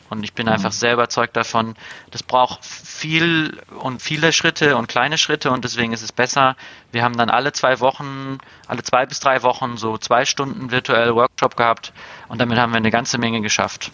[0.09, 0.53] Und ich bin mhm.
[0.53, 1.75] einfach sehr überzeugt davon,
[2.11, 6.55] das braucht viel und viele Schritte und kleine Schritte und deswegen ist es besser.
[6.91, 11.13] Wir haben dann alle zwei Wochen, alle zwei bis drei Wochen so zwei Stunden virtuell
[11.13, 11.91] Workshop gehabt
[12.29, 13.91] und damit haben wir eine ganze Menge geschafft.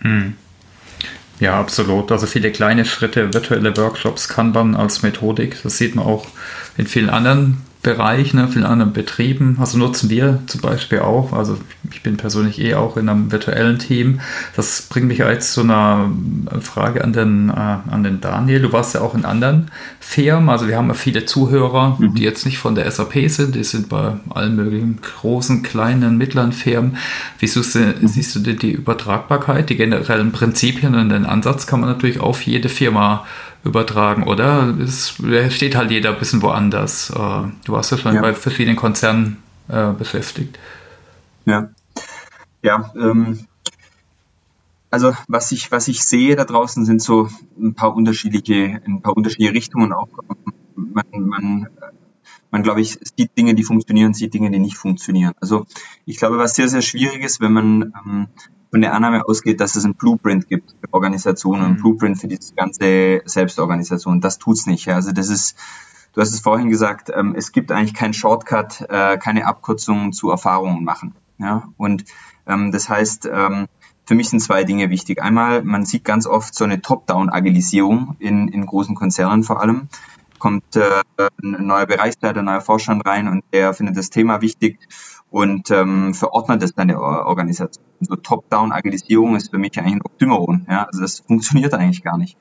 [0.00, 0.36] Hm.
[1.40, 2.12] Ja, absolut.
[2.12, 5.56] Also viele kleine Schritte, virtuelle Workshops, Kanban als Methodik.
[5.62, 6.26] Das sieht man auch
[6.76, 9.58] in vielen anderen Bereichen, ne, vielen anderen Betrieben.
[9.60, 11.32] Also nutzen wir zum Beispiel auch.
[11.32, 11.58] Also
[11.92, 14.20] ich bin persönlich eh auch in einem virtuellen Team.
[14.56, 16.10] Das bringt mich jetzt zu einer
[16.60, 18.62] Frage an den, äh, an den Daniel.
[18.62, 19.70] Du warst ja auch in anderen
[20.00, 20.48] Firmen.
[20.48, 22.14] Also wir haben ja viele Zuhörer, mhm.
[22.14, 23.54] die jetzt nicht von der SAP sind.
[23.54, 26.96] Die sind bei allen möglichen großen, kleinen, mittleren Firmen.
[27.38, 28.08] Wie siehst du, mhm.
[28.08, 29.68] siehst du denn die Übertragbarkeit?
[29.68, 33.26] Die generellen Prinzipien und den Ansatz kann man natürlich auf jede Firma
[33.64, 34.76] übertragen, oder?
[34.78, 37.10] Es steht halt jeder ein bisschen woanders.
[37.10, 37.14] Äh,
[37.64, 38.20] du warst ja schon ja.
[38.20, 40.58] bei verschiedenen Konzernen äh, beschäftigt.
[41.46, 41.70] Ja.
[42.62, 43.46] Ja, ähm,
[44.90, 49.16] also was ich, was ich sehe da draußen sind so ein paar unterschiedliche, ein paar
[49.16, 50.08] unterschiedliche Richtungen auch.
[50.76, 51.68] Man, man,
[52.50, 55.34] man glaube ich, sieht Dinge, die funktionieren, sieht Dinge, die nicht funktionieren.
[55.40, 55.66] Also
[56.06, 58.28] ich glaube, was sehr, sehr schwierig ist, wenn man ähm,
[58.74, 61.66] von der Annahme ausgeht, dass es ein Blueprint gibt für Organisationen, mhm.
[61.68, 64.20] ein Blueprint für diese ganze Selbstorganisation.
[64.20, 64.86] Das tut's nicht.
[64.86, 64.96] Ja.
[64.96, 65.56] Also das ist,
[66.12, 70.28] du hast es vorhin gesagt, ähm, es gibt eigentlich keinen Shortcut, äh, keine Abkürzungen zu
[70.28, 71.14] Erfahrungen machen.
[71.38, 71.68] Ja.
[71.76, 72.06] Und
[72.48, 73.68] ähm, das heißt, ähm,
[74.06, 75.22] für mich sind zwei Dinge wichtig.
[75.22, 79.88] Einmal, man sieht ganz oft so eine Top-Down-Agilisierung in, in großen Konzernen vor allem.
[80.40, 80.82] Kommt äh,
[81.20, 84.80] ein neuer Bereichsleiter, ein neuer Vorstand rein und der findet das Thema wichtig
[85.34, 87.84] und ähm, verordnet dann der Organisation.
[87.98, 90.64] So Top-Down-Agilisierung ist für mich eigentlich ein Oxymoron.
[90.70, 90.84] Ja?
[90.84, 92.38] Also das funktioniert eigentlich gar nicht.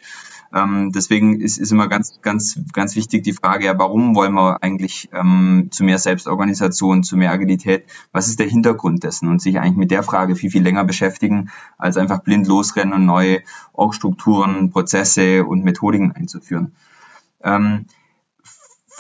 [0.53, 4.61] Ähm, deswegen ist, ist immer ganz, ganz, ganz wichtig die Frage, ja, warum wollen wir
[4.61, 7.85] eigentlich ähm, zu mehr Selbstorganisation, zu mehr Agilität?
[8.11, 9.27] Was ist der Hintergrund dessen?
[9.27, 13.07] Und sich eigentlich mit der Frage viel, viel länger beschäftigen, als einfach blind losrennen und
[13.07, 13.39] neue
[13.73, 16.75] Org-Strukturen, Prozesse und Methodiken einzuführen.
[17.43, 17.87] Ähm,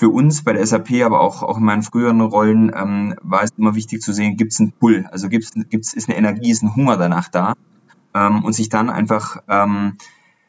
[0.03, 3.51] für uns bei der SAP, aber auch, auch in meinen früheren Rollen, ähm, war es
[3.57, 6.61] immer wichtig zu sehen, gibt es einen Pull, also gibt's, gibt's, ist eine Energie, ist
[6.61, 7.53] ein Hunger danach da?
[8.13, 9.95] Ähm, und sich dann einfach ähm,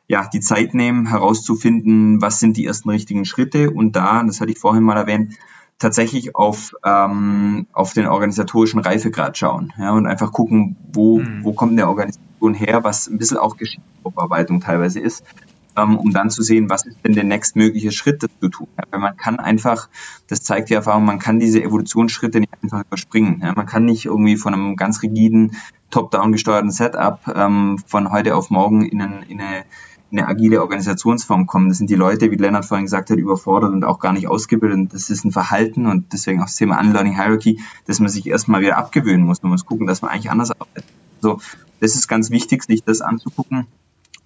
[0.09, 4.51] ja, die Zeit nehmen, herauszufinden, was sind die ersten richtigen Schritte und da, das hatte
[4.51, 5.35] ich vorhin mal erwähnt,
[5.79, 11.45] tatsächlich auf, ähm, auf den organisatorischen Reifegrad schauen ja, und einfach gucken, wo, mhm.
[11.45, 15.23] wo kommt eine Organisation her, was ein bisschen auch Geschichtsaufarbeitung teilweise ist,
[15.77, 18.69] um dann zu sehen, was ist denn der nächstmögliche Schritt, das zu tun.
[18.79, 19.89] Ja, weil man kann einfach,
[20.29, 23.41] das zeigt die Erfahrung, man kann diese Evolutionsschritte nicht einfach überspringen.
[23.43, 25.57] Ja, man kann nicht irgendwie von einem ganz rigiden,
[25.91, 29.65] top-down gesteuerten Setup ähm, von heute auf morgen in, ein, in eine
[30.19, 31.69] eine agile Organisationsform kommen.
[31.69, 34.79] Das sind die Leute, wie Lennart vorhin gesagt hat, überfordert und auch gar nicht ausgebildet.
[34.79, 38.27] Und das ist ein Verhalten und deswegen auch das Thema Unlearning Hierarchy, dass man sich
[38.27, 39.43] erstmal wieder abgewöhnen muss.
[39.43, 40.85] Man muss gucken, dass man eigentlich anders arbeitet.
[41.21, 41.41] So,
[41.81, 43.67] das ist ganz wichtig, sich das anzugucken.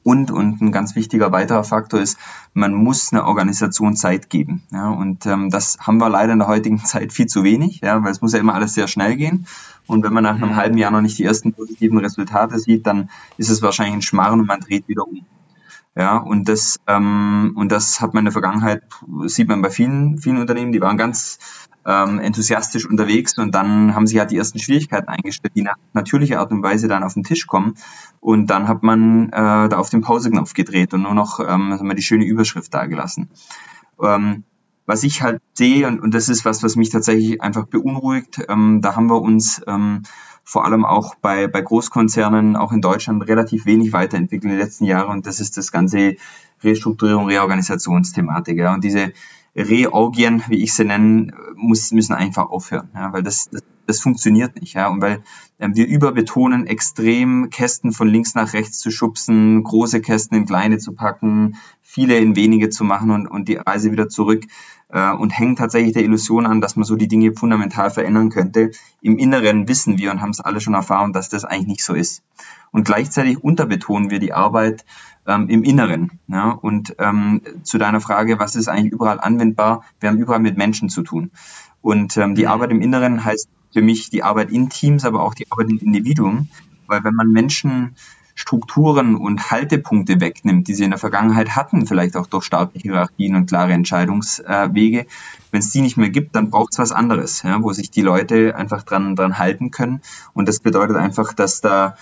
[0.02, 2.18] Und, und ein ganz wichtiger weiterer Faktor ist,
[2.54, 4.62] man muss einer Organisation Zeit geben.
[4.70, 8.02] Ja, und ähm, das haben wir leider in der heutigen Zeit viel zu wenig, ja,
[8.02, 9.46] weil es muss ja immer alles sehr schnell gehen.
[9.86, 10.56] Und wenn man nach einem mhm.
[10.56, 14.40] halben Jahr noch nicht die ersten positiven Resultate sieht, dann ist es wahrscheinlich ein Schmarrn
[14.40, 15.24] und man dreht wieder um.
[15.96, 18.82] Ja, und das, ähm, und das hat man in der Vergangenheit,
[19.26, 21.38] sieht man bei vielen, vielen Unternehmen, die waren ganz
[21.88, 26.38] ähm, enthusiastisch unterwegs und dann haben sich halt die ersten Schwierigkeiten eingestellt, die nach natürlicher
[26.38, 27.76] Art und Weise dann auf den Tisch kommen.
[28.20, 32.02] Und dann hat man äh, da auf den Pauseknopf gedreht und nur noch ähm, die
[32.02, 33.30] schöne Überschrift dagelassen.
[34.02, 34.44] Ähm,
[34.84, 38.80] was ich halt sehe, und, und das ist was, was mich tatsächlich einfach beunruhigt, ähm,
[38.82, 40.02] da haben wir uns ähm,
[40.44, 44.84] vor allem auch bei, bei Großkonzernen, auch in Deutschland, relativ wenig weiterentwickelt in den letzten
[44.84, 45.10] Jahren.
[45.10, 46.16] Und das ist das ganze
[46.62, 48.58] Restrukturierung, Reorganisationsthematik.
[48.58, 48.74] Ja.
[48.74, 49.12] Und diese
[49.58, 54.60] Reorgien, wie ich sie nenne, muss, müssen einfach aufhören, ja, weil das, das, das funktioniert
[54.60, 54.74] nicht.
[54.74, 55.22] Ja, und weil
[55.58, 60.78] ähm, wir überbetonen extrem, Kästen von links nach rechts zu schubsen, große Kästen in kleine
[60.78, 64.44] zu packen, viele in wenige zu machen und, und die Reise wieder zurück
[64.90, 68.70] äh, und hängen tatsächlich der Illusion an, dass man so die Dinge fundamental verändern könnte.
[69.00, 71.94] Im Inneren wissen wir und haben es alle schon erfahren, dass das eigentlich nicht so
[71.94, 72.22] ist.
[72.70, 74.84] Und gleichzeitig unterbetonen wir die Arbeit
[75.28, 76.18] ähm, im Inneren.
[76.26, 76.50] Ja?
[76.50, 79.84] Und ähm, zu deiner Frage, was ist eigentlich überall anwendbar?
[80.00, 81.30] Wir haben überall mit Menschen zu tun.
[81.80, 82.48] Und ähm, die mhm.
[82.48, 85.78] Arbeit im Inneren heißt für mich die Arbeit in Teams, aber auch die Arbeit in
[85.78, 86.48] Individuen.
[86.86, 87.94] Weil wenn man Menschen
[88.34, 93.34] Strukturen und Haltepunkte wegnimmt, die sie in der Vergangenheit hatten, vielleicht auch durch starke Hierarchien
[93.34, 95.06] und klare Entscheidungswege.
[95.50, 98.00] Wenn es die nicht mehr gibt, dann braucht es was anderes, ja, wo sich die
[98.00, 100.02] Leute einfach dran, dran halten können.
[100.34, 101.96] Und das bedeutet einfach, dass da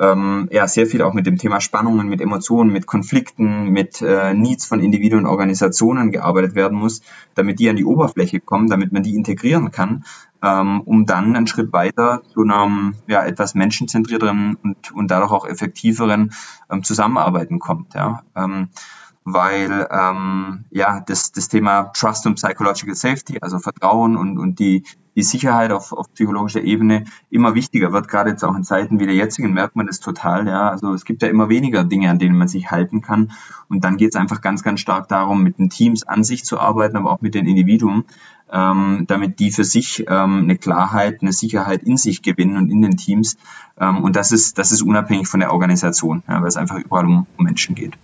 [0.00, 4.34] ähm, ja sehr viel auch mit dem Thema Spannungen, mit Emotionen, mit Konflikten, mit äh,
[4.34, 7.02] Needs von Individuen und Organisationen gearbeitet werden muss,
[7.34, 10.04] damit die an die Oberfläche kommen, damit man die integrieren kann,
[10.42, 15.46] ähm, um dann einen Schritt weiter zu einem ja, etwas menschenzentrierteren und, und dadurch auch
[15.46, 16.32] effektiveren
[16.70, 17.94] ähm, Zusammenarbeiten kommt.
[17.94, 18.22] Ja.
[18.34, 18.68] Ähm,
[19.24, 24.84] weil ähm, ja das, das Thema Trust und Psychological Safety, also Vertrauen und, und die,
[25.14, 29.06] die Sicherheit auf, auf psychologischer Ebene immer wichtiger wird, gerade jetzt auch in Zeiten wie
[29.06, 30.46] der jetzigen merkt man das total.
[30.46, 33.32] Ja, also es gibt ja immer weniger Dinge, an denen man sich halten kann.
[33.68, 36.58] Und dann geht es einfach ganz, ganz stark darum, mit den Teams an sich zu
[36.58, 38.04] arbeiten, aber auch mit den Individuen,
[38.50, 42.82] ähm, damit die für sich ähm, eine Klarheit, eine Sicherheit in sich gewinnen und in
[42.82, 43.36] den Teams.
[43.78, 47.04] Ähm, und das ist, das ist unabhängig von der Organisation, ja, weil es einfach überall
[47.04, 47.94] um, um Menschen geht.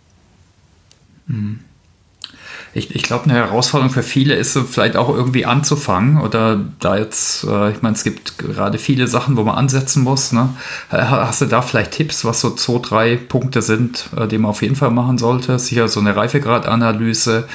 [2.75, 6.99] Ich, ich glaube, eine Herausforderung für viele ist so vielleicht auch irgendwie anzufangen oder da
[6.99, 10.33] jetzt, äh, ich meine, es gibt gerade viele Sachen, wo man ansetzen muss.
[10.33, 10.51] Ne?
[10.91, 14.63] Hast du da vielleicht Tipps, was so zwei, drei Punkte sind, äh, die man auf
[14.63, 15.59] jeden Fall machen sollte?
[15.59, 17.49] Sicher so eine Reifegradanalyse,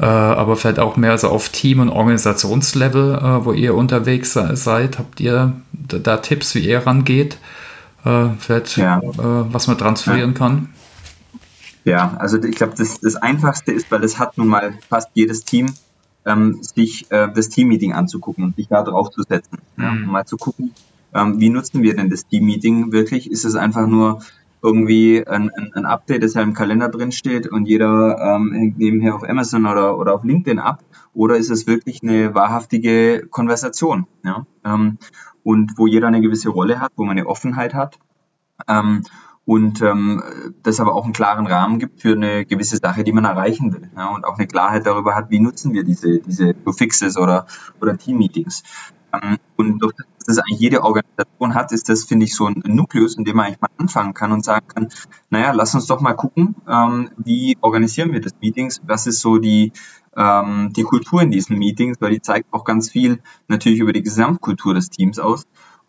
[0.00, 4.98] äh, aber vielleicht auch mehr so auf Team- und Organisationslevel, wo ihr unterwegs seid.
[4.98, 7.38] Habt ihr da, Tipps, wie ihr rangeht?
[8.38, 9.00] Vielleicht, ja.
[9.02, 10.38] Was man transferieren ja.
[10.38, 10.68] kann?
[11.86, 15.44] Ja, also ich glaube, das, das Einfachste ist, weil das hat nun mal fast jedes
[15.44, 15.72] Team,
[16.24, 19.58] ähm, sich äh, das Team-Meeting anzugucken und sich da drauf zu setzen.
[19.76, 19.82] Mhm.
[19.82, 20.74] Ja, um mal zu gucken,
[21.14, 23.30] ähm, wie nutzen wir denn das Team-Meeting wirklich?
[23.30, 24.20] Ist es einfach nur
[24.62, 28.78] irgendwie ein, ein, ein Update, das ja im Kalender drin steht und jeder ähm, hängt
[28.78, 30.82] nebenher auf Amazon oder, oder auf LinkedIn ab?
[31.14, 34.08] Oder ist es wirklich eine wahrhaftige Konversation?
[34.24, 34.44] Ja?
[34.64, 34.98] Ähm,
[35.44, 38.00] und wo jeder eine gewisse Rolle hat, wo man eine Offenheit hat.
[38.66, 39.04] Ähm,
[39.46, 40.22] und ähm,
[40.62, 43.88] das aber auch einen klaren Rahmen gibt für eine gewisse Sache, die man erreichen will.
[43.96, 47.46] Ja, und auch eine Klarheit darüber hat, wie nutzen wir diese, diese Fixes oder,
[47.80, 48.64] oder Team-Meetings.
[49.12, 52.46] Ähm, und durch das, dass das eigentlich jede Organisation hat, ist das, finde ich, so
[52.46, 54.88] ein Nukleus, in dem man eigentlich mal anfangen kann und sagen kann,
[55.30, 59.38] naja, lass uns doch mal gucken, ähm, wie organisieren wir das Meetings, was ist so
[59.38, 59.72] die,
[60.16, 64.02] ähm, die Kultur in diesen Meetings, weil die zeigt auch ganz viel natürlich über die
[64.02, 65.46] Gesamtkultur des Teams aus.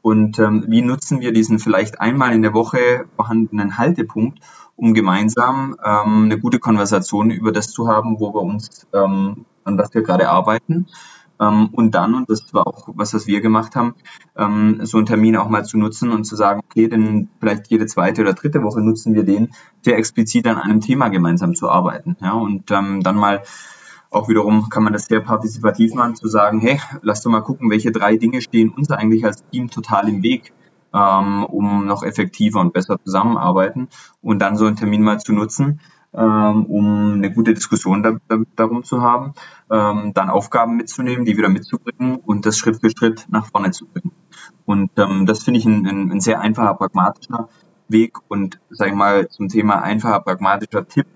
[0.07, 4.39] Und ähm, wie nutzen wir diesen vielleicht einmal in der Woche vorhandenen Haltepunkt,
[4.77, 9.77] um gemeinsam ähm, eine gute Konversation über das zu haben, wo wir uns, ähm, an
[9.77, 10.87] was wir gerade arbeiten.
[11.41, 13.95] Ähm, und dann, und das war auch was, was wir gemacht haben,
[14.37, 17.85] ähm, so einen Termin auch mal zu nutzen und zu sagen, okay, denn vielleicht jede
[17.85, 19.49] zweite oder dritte Woche nutzen wir den,
[19.81, 22.15] sehr explizit an einem Thema gemeinsam zu arbeiten.
[22.21, 23.43] Ja, und ähm, dann mal
[24.09, 27.69] auch wiederum kann man das sehr partizipativ machen, zu sagen, hey, lass doch mal gucken,
[27.69, 30.53] welche drei Dinge stehen uns eigentlich als Team total im Weg,
[30.93, 33.89] ähm, um noch effektiver und besser zusammenarbeiten
[34.21, 35.81] und dann so einen Termin mal zu nutzen,
[36.13, 39.33] ähm, um eine gute Diskussion da, da, darum zu haben,
[39.69, 43.85] ähm, dann Aufgaben mitzunehmen, die wieder mitzubringen und das Schritt für Schritt nach vorne zu
[43.85, 44.11] bringen.
[44.65, 47.49] Und ähm, das finde ich ein, ein, ein sehr einfacher, pragmatischer
[47.89, 51.07] Weg und sage ich mal zum Thema einfacher, pragmatischer Tipp.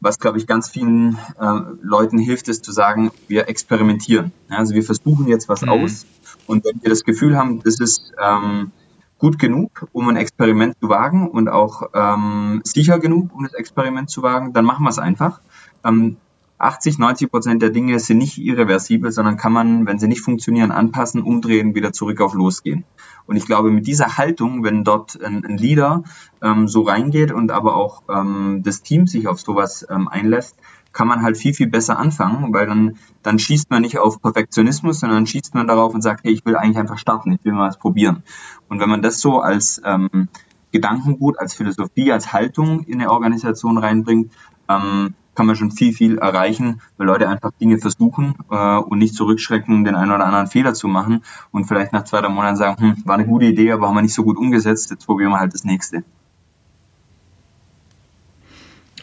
[0.00, 4.32] Was, glaube ich, ganz vielen äh, Leuten hilft, ist zu sagen, wir experimentieren.
[4.48, 5.70] Also wir versuchen jetzt was mhm.
[5.70, 6.06] aus
[6.46, 8.72] und wenn wir das Gefühl haben, das ist ähm,
[9.18, 14.08] gut genug, um ein Experiment zu wagen und auch ähm, sicher genug, um das Experiment
[14.08, 15.40] zu wagen, dann machen wir es einfach.
[15.84, 16.16] Ähm,
[16.58, 20.72] 80, 90 Prozent der Dinge sind nicht irreversibel, sondern kann man, wenn sie nicht funktionieren,
[20.72, 22.84] anpassen, umdrehen, wieder zurück auf losgehen.
[23.26, 26.02] Und ich glaube, mit dieser Haltung, wenn dort ein, ein Leader
[26.42, 30.56] ähm, so reingeht und aber auch ähm, das Team sich auf sowas ähm, einlässt,
[30.92, 35.00] kann man halt viel, viel besser anfangen, weil dann, dann schießt man nicht auf Perfektionismus,
[35.00, 37.68] sondern schießt man darauf und sagt, hey, ich will eigentlich einfach starten, ich will mal
[37.68, 38.24] was probieren.
[38.68, 40.28] Und wenn man das so als ähm,
[40.72, 44.32] Gedankengut, als Philosophie, als Haltung in eine Organisation reinbringt,
[44.68, 49.14] ähm, kann man schon viel, viel erreichen, weil Leute einfach Dinge versuchen äh, und nicht
[49.14, 51.22] zurückschrecken, den einen oder anderen Fehler zu machen
[51.52, 54.02] und vielleicht nach zwei, drei Monaten sagen, hm, war eine gute Idee, aber haben wir
[54.02, 56.02] nicht so gut umgesetzt, jetzt probieren wir halt das nächste.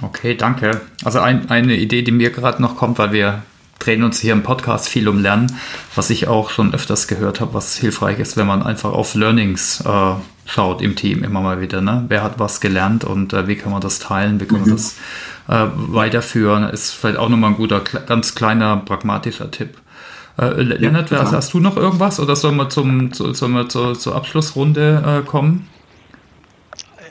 [0.01, 0.81] Okay, danke.
[1.05, 3.43] Also ein, eine Idee, die mir gerade noch kommt, weil wir
[3.79, 5.57] drehen uns hier im Podcast viel um Lernen,
[5.95, 9.79] was ich auch schon öfters gehört habe, was hilfreich ist, wenn man einfach auf Learnings
[9.85, 11.79] äh, schaut im Team immer mal wieder.
[11.79, 12.03] Ne?
[12.09, 14.73] Wer hat was gelernt und äh, wie kann man das teilen, wie kann man mhm.
[14.73, 14.95] das
[15.47, 19.77] äh, weiterführen, ist vielleicht auch nochmal ein guter, ganz kleiner, pragmatischer Tipp.
[20.37, 23.97] Äh, Lennart, ja, hast du noch irgendwas oder sollen wir, zum, zu, sollen wir zur,
[23.97, 25.69] zur Abschlussrunde äh, kommen?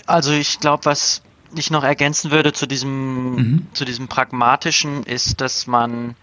[0.07, 1.23] Also ich glaube, was
[1.57, 3.66] ich noch ergänzen würde zu diesem, mhm.
[3.73, 6.16] zu diesem pragmatischen, ist, dass man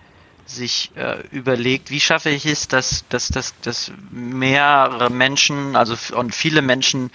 [0.46, 6.36] sich äh, überlegt, wie schaffe ich es, dass, dass, dass, dass mehrere Menschen, also und
[6.36, 7.10] viele Menschen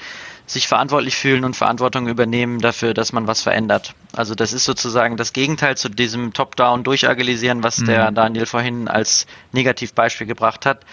[0.46, 3.94] sich verantwortlich fühlen und Verantwortung übernehmen dafür, dass man was verändert.
[4.14, 7.86] Also das ist sozusagen das Gegenteil zu diesem Top-Down durchagilisieren, was mhm.
[7.86, 10.84] der Daniel vorhin als Negativbeispiel gebracht hat.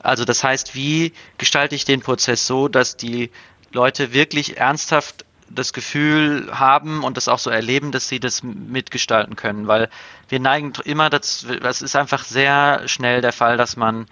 [0.00, 3.30] Also das heißt, wie gestalte ich den Prozess so, dass die
[3.72, 9.36] Leute wirklich ernsthaft das Gefühl haben und das auch so erleben, dass sie das mitgestalten
[9.36, 9.88] können, weil
[10.28, 14.06] wir neigen immer dazu, das ist einfach sehr schnell der Fall, dass man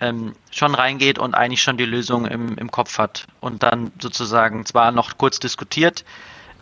[0.00, 4.66] ähm, schon reingeht und eigentlich schon die Lösung im, im Kopf hat und dann sozusagen
[4.66, 6.04] zwar noch kurz diskutiert,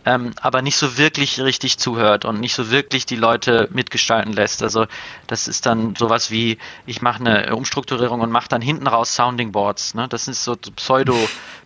[0.05, 4.62] ähm, aber nicht so wirklich richtig zuhört und nicht so wirklich die Leute mitgestalten lässt.
[4.62, 4.87] Also
[5.27, 9.53] das ist dann sowas wie, ich mache eine Umstrukturierung und mache dann hinten raus Sounding
[9.53, 9.95] Boards.
[9.95, 10.09] Ne?
[10.09, 11.16] Das ist so Pseudo,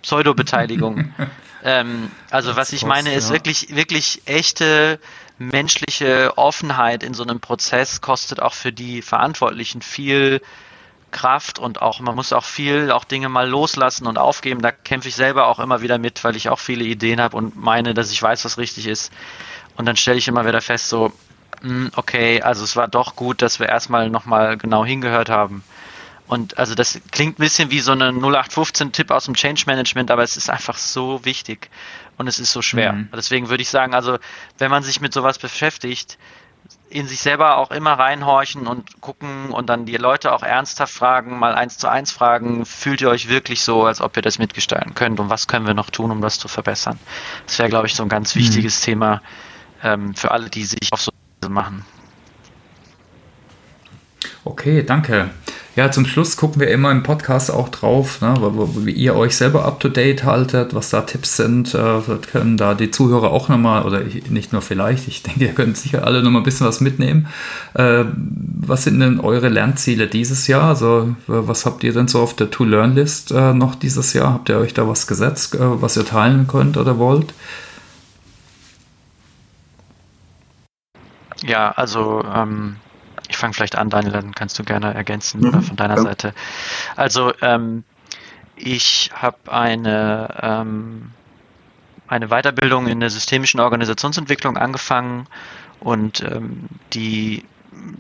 [0.03, 1.15] Pseudo-Beteiligung.
[1.65, 5.01] ähm, also was ich meine ist wirklich, wirklich echte
[5.39, 10.41] menschliche Offenheit in so einem Prozess kostet auch für die Verantwortlichen viel
[11.11, 14.61] Kraft und auch, man muss auch viel, auch Dinge mal loslassen und aufgeben.
[14.61, 17.57] Da kämpfe ich selber auch immer wieder mit, weil ich auch viele Ideen habe und
[17.57, 19.13] meine, dass ich weiß, was richtig ist.
[19.77, 21.13] Und dann stelle ich immer wieder fest, so,
[21.61, 25.63] hm, okay, also es war doch gut, dass wir erstmal nochmal genau hingehört haben.
[26.27, 30.25] Und also das klingt ein bisschen wie so eine 0815-Tipp aus dem Change Management, aber
[30.25, 31.71] es ist einfach so wichtig
[32.19, 32.93] und es ist so schwer.
[32.93, 33.09] Mhm.
[33.15, 34.19] Deswegen würde ich sagen, also
[34.59, 36.19] wenn man sich mit sowas beschäftigt,
[36.89, 41.39] in sich selber auch immer reinhorchen und gucken und dann die Leute auch ernsthaft fragen,
[41.39, 44.95] mal eins zu eins fragen, fühlt ihr euch wirklich so, als ob ihr das mitgestalten
[44.95, 46.99] könnt und was können wir noch tun, um das zu verbessern?
[47.47, 48.41] Das wäre, glaube ich, so ein ganz mhm.
[48.41, 49.21] wichtiges Thema
[49.83, 51.11] ähm, für alle, die sich auf so
[51.49, 51.85] machen.
[54.45, 55.31] Okay, danke.
[55.77, 58.35] Ja, zum Schluss gucken wir immer im Podcast auch drauf, ne,
[58.79, 61.75] wie ihr euch selber up to date haltet, was da Tipps sind.
[61.75, 62.01] Äh,
[62.33, 66.07] können da die Zuhörer auch nochmal, oder nicht nur vielleicht, ich denke, ihr könnt sicher
[66.07, 67.29] alle nochmal ein bisschen was mitnehmen.
[67.75, 70.65] Äh, was sind denn eure Lernziele dieses Jahr?
[70.65, 74.33] Also, was habt ihr denn so auf der To-Learn-List äh, noch dieses Jahr?
[74.33, 77.35] Habt ihr euch da was gesetzt, äh, was ihr teilen könnt oder wollt?
[81.43, 82.77] Ja, also ähm,
[83.37, 85.63] ich fange vielleicht an, Daniel, dann kannst du gerne ergänzen mhm.
[85.63, 86.03] von deiner ja.
[86.03, 86.35] Seite.
[86.97, 87.85] Also ähm,
[88.57, 91.11] ich habe eine, ähm,
[92.09, 95.27] eine Weiterbildung in der systemischen Organisationsentwicklung angefangen
[95.81, 97.45] und ähm, die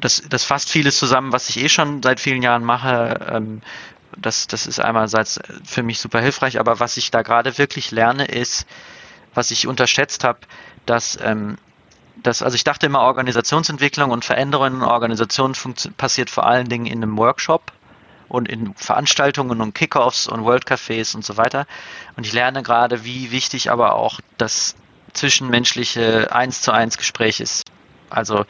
[0.01, 3.26] das, das fasst vieles zusammen, was ich eh schon seit vielen Jahren mache.
[3.30, 3.61] Ähm,
[4.16, 8.24] das, das ist einerseits für mich super hilfreich, aber was ich da gerade wirklich lerne,
[8.24, 8.66] ist,
[9.34, 10.39] was ich unterschätzt habe,
[10.87, 11.59] dass ähm,
[12.23, 15.55] das, also ich dachte immer, Organisationsentwicklung und Veränderungen in Organisationen
[15.97, 17.73] passiert vor allen Dingen in einem Workshop
[18.29, 21.67] und in Veranstaltungen und Kickoffs und World Cafés und so weiter.
[22.17, 24.75] Und ich lerne gerade, wie wichtig aber auch das
[25.12, 27.62] zwischenmenschliche eins zu eins Gespräch ist.
[28.11, 28.45] Also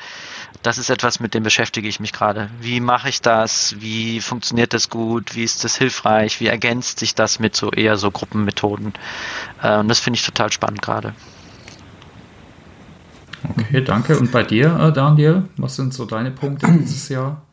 [0.62, 2.50] das ist etwas, mit dem beschäftige ich mich gerade.
[2.60, 3.76] Wie mache ich das?
[3.78, 5.34] Wie funktioniert das gut?
[5.34, 6.40] Wie ist das hilfreich?
[6.40, 8.94] Wie ergänzt sich das mit so eher so Gruppenmethoden?
[9.62, 11.14] Äh, und das finde ich total spannend gerade.
[13.50, 14.18] Okay, danke.
[14.18, 17.45] Und bei dir, äh, Daniel, was sind so deine Punkte dieses Jahr?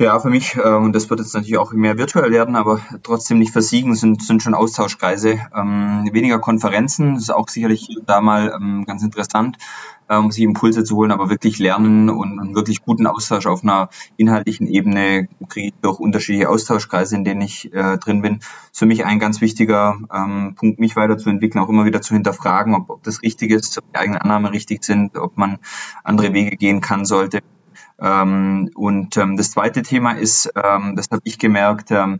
[0.00, 3.38] Ja, für mich, äh, und das wird jetzt natürlich auch mehr virtuell werden, aber trotzdem
[3.38, 5.38] nicht versiegen, sind, sind schon Austauschkreise.
[5.54, 9.58] Ähm, weniger Konferenzen, das ist auch sicherlich da mal ähm, ganz interessant,
[10.08, 13.62] äh, um sich Impulse zu holen, aber wirklich lernen und, und wirklich guten Austausch auf
[13.62, 18.36] einer inhaltlichen Ebene kriege ich durch unterschiedliche Austauschkreise, in denen ich äh, drin bin.
[18.36, 22.74] ist für mich ein ganz wichtiger ähm, Punkt, mich weiterzuentwickeln, auch immer wieder zu hinterfragen,
[22.74, 25.58] ob, ob das richtig ist, ob die eigenen Annahmen richtig sind, ob man
[26.04, 27.40] andere Wege gehen kann sollte.
[28.00, 32.18] Ähm, und ähm, das zweite Thema ist, ähm, das habe ich gemerkt, ähm,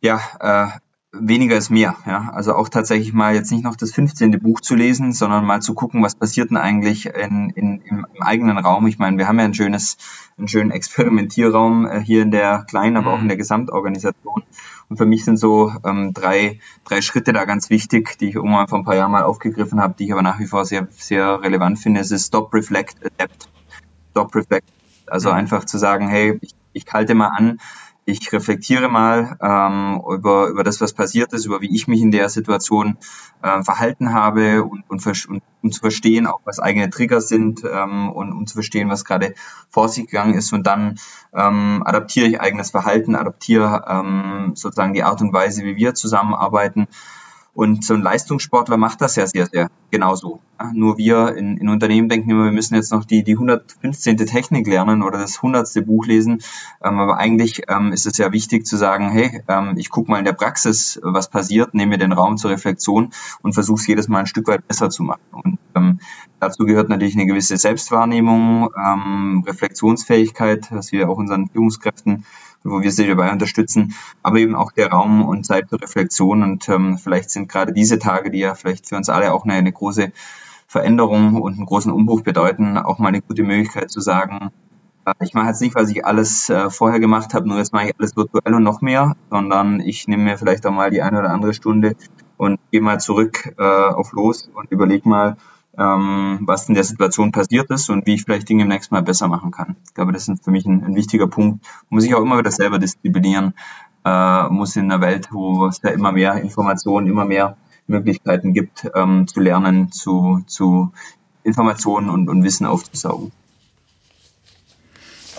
[0.00, 0.78] ja, äh,
[1.12, 1.96] weniger ist mehr.
[2.06, 2.30] Ja?
[2.34, 4.38] Also auch tatsächlich mal jetzt nicht noch das 15.
[4.40, 8.22] Buch zu lesen, sondern mal zu gucken, was passiert denn eigentlich in, in, im, im
[8.22, 8.86] eigenen Raum.
[8.86, 9.96] Ich meine, wir haben ja ein schönes,
[10.36, 13.40] einen schönen Experimentierraum äh, hier in der kleinen, aber auch in der mhm.
[13.40, 14.42] Gesamtorganisation.
[14.88, 18.68] Und für mich sind so ähm, drei, drei Schritte da ganz wichtig, die ich irgendwann
[18.68, 21.42] vor ein paar Jahren mal aufgegriffen habe, die ich aber nach wie vor sehr, sehr
[21.42, 22.00] relevant finde.
[22.00, 23.48] Es ist Stop, Reflect, Adapt.
[24.10, 24.68] Stop, Reflect,
[25.10, 27.58] also einfach zu sagen, hey, ich, ich halte mal an,
[28.08, 32.10] ich reflektiere mal ähm, über, über das, was passiert ist, über wie ich mich in
[32.10, 32.96] der Situation
[33.42, 38.10] äh, verhalten habe und, und, und, und zu verstehen, auch was eigene Trigger sind ähm,
[38.10, 39.34] und um zu verstehen, was gerade
[39.68, 40.54] vor sich gegangen ist.
[40.54, 40.98] Und dann
[41.34, 46.88] ähm, adaptiere ich eigenes Verhalten, adaptiere ähm, sozusagen die Art und Weise, wie wir zusammenarbeiten
[47.58, 50.38] und so ein Leistungssportler macht das ja sehr, sehr genauso.
[50.74, 54.16] Nur wir in, in Unternehmen denken immer, wir müssen jetzt noch die, die 115.
[54.16, 55.84] Technik lernen oder das 100.
[55.84, 56.40] Buch lesen.
[56.84, 60.20] Ähm, aber eigentlich ähm, ist es ja wichtig zu sagen, hey, ähm, ich gucke mal
[60.20, 63.10] in der Praxis, was passiert, nehme mir den Raum zur Reflexion
[63.42, 65.24] und versuche es jedes Mal ein Stück weit besser zu machen.
[65.32, 65.58] Und
[66.38, 68.68] dazu gehört natürlich eine gewisse Selbstwahrnehmung,
[69.46, 72.24] Reflexionsfähigkeit, was wir auch unseren Führungskräften
[72.64, 76.42] wo wir sie dabei unterstützen, aber eben auch der Raum und Zeit zur Reflexion.
[76.42, 79.54] Und ähm, vielleicht sind gerade diese Tage, die ja vielleicht für uns alle auch eine,
[79.54, 80.12] eine große
[80.66, 84.50] Veränderung und einen großen Umbruch bedeuten, auch mal eine gute Möglichkeit zu sagen,
[85.06, 87.88] äh, ich mache jetzt nicht, was ich alles äh, vorher gemacht habe, nur jetzt mache
[87.88, 91.20] ich alles virtuell und noch mehr, sondern ich nehme mir vielleicht auch mal die eine
[91.20, 91.96] oder andere Stunde
[92.36, 95.36] und gehe mal zurück äh, auf los und überlege mal,
[95.78, 99.02] ähm, was in der Situation passiert ist und wie ich vielleicht Dinge im nächsten Mal
[99.02, 99.76] besser machen kann.
[99.86, 101.64] Ich glaube, das ist für mich ein, ein wichtiger Punkt.
[101.88, 103.54] Muss sich auch immer wieder selber disziplinieren,
[104.04, 107.56] äh, muss in einer Welt, wo es da immer mehr Informationen, immer mehr
[107.86, 110.92] Möglichkeiten gibt, ähm, zu lernen, zu, zu
[111.42, 113.32] Informationen und, und Wissen aufzusaugen.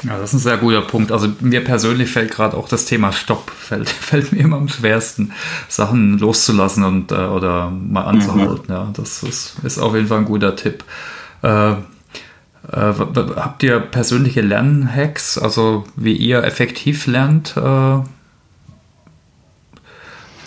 [0.03, 1.11] Ja, das ist ein sehr guter Punkt.
[1.11, 5.33] Also mir persönlich fällt gerade auch das Thema Stopp, fällt, fällt mir immer am schwersten,
[5.67, 8.65] Sachen loszulassen und äh, oder mal anzuhalten.
[8.67, 8.73] Mhm.
[8.73, 10.83] Ja, das ist, ist auf jeden Fall ein guter Tipp.
[11.41, 11.75] Äh, äh,
[13.35, 17.99] habt ihr persönliche Lernhacks, also wie ihr effektiv lernt, äh,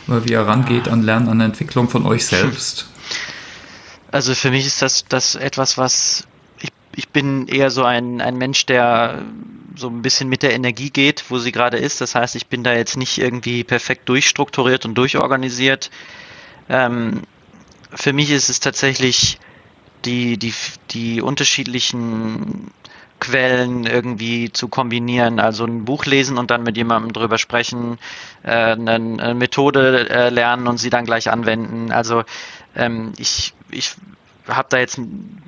[0.07, 2.87] wie ihr rangeht an Lernen, an Entwicklung von euch selbst?
[4.11, 6.27] Also für mich ist das, das etwas, was
[6.97, 9.23] ich bin eher so ein, ein Mensch, der
[9.77, 12.01] so ein bisschen mit der Energie geht, wo sie gerade ist.
[12.01, 15.91] Das heißt, ich bin da jetzt nicht irgendwie perfekt durchstrukturiert und durchorganisiert.
[16.69, 17.23] Ähm,
[17.95, 19.39] für mich ist es tatsächlich
[20.05, 20.53] die, die,
[20.91, 22.71] die unterschiedlichen
[23.21, 25.39] Quellen irgendwie zu kombinieren.
[25.39, 27.99] Also ein Buch lesen und dann mit jemandem drüber sprechen,
[28.43, 31.93] äh, eine, eine Methode äh, lernen und sie dann gleich anwenden.
[31.93, 32.25] Also
[32.75, 33.95] ähm, ich, ich
[34.49, 35.01] habe da jetzt,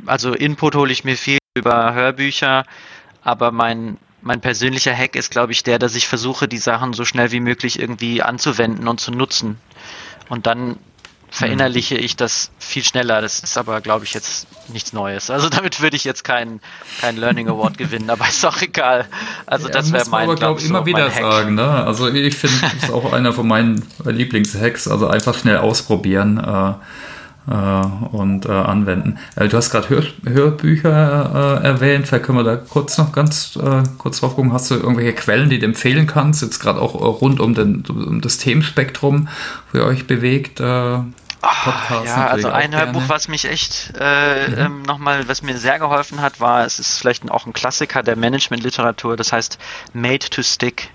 [0.06, 2.64] also Input hole ich mir viel über Hörbücher,
[3.22, 7.04] aber mein, mein persönlicher Hack ist, glaube ich, der, dass ich versuche, die Sachen so
[7.04, 9.58] schnell wie möglich irgendwie anzuwenden und zu nutzen.
[10.28, 10.78] Und dann
[11.34, 13.20] verinnerliche ich das viel schneller.
[13.20, 15.30] Das ist aber, glaube ich, jetzt nichts Neues.
[15.30, 16.60] Also damit würde ich jetzt keinen
[17.00, 19.06] kein Learning Award gewinnen, aber ist auch egal.
[19.44, 20.28] Also ja, das wäre mein.
[20.28, 21.56] Aber glaube ich immer so wieder sagen.
[21.56, 21.66] Ne?
[21.66, 24.86] Also ich finde, das ist auch einer von meinen Lieblingshacks.
[24.86, 26.38] Also einfach schnell ausprobieren.
[26.38, 26.74] Äh,
[27.46, 29.18] und äh, anwenden.
[29.36, 33.56] Äh, du hast gerade Hör Hörbücher äh, erwähnt, vielleicht können wir da kurz noch ganz
[33.56, 34.52] äh, kurz drauf gucken.
[34.52, 38.20] Hast du irgendwelche Quellen, die du empfehlen kannst, jetzt gerade auch rund um, den, um
[38.20, 39.28] das Themenspektrum,
[39.72, 40.60] wo ihr euch bewegt?
[40.60, 40.98] Äh,
[41.44, 44.58] Podcast ja, also ein Hörbuch, was mich echt äh, mhm.
[44.58, 48.16] ähm, nochmal, was mir sehr geholfen hat, war, es ist vielleicht auch ein Klassiker der
[48.16, 49.58] Management-Literatur, das heißt
[49.92, 50.90] Made to Stick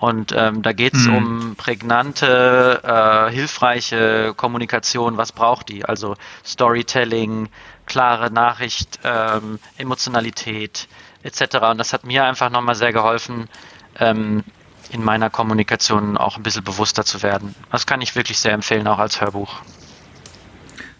[0.00, 1.14] und ähm, da geht es mhm.
[1.14, 5.18] um prägnante, äh, hilfreiche Kommunikation.
[5.18, 5.84] Was braucht die?
[5.84, 7.50] Also Storytelling,
[7.84, 10.88] klare Nachricht, ähm, Emotionalität
[11.22, 11.56] etc.
[11.70, 13.50] Und das hat mir einfach nochmal sehr geholfen,
[13.98, 14.42] ähm,
[14.88, 17.54] in meiner Kommunikation auch ein bisschen bewusster zu werden.
[17.70, 19.60] Das kann ich wirklich sehr empfehlen, auch als Hörbuch.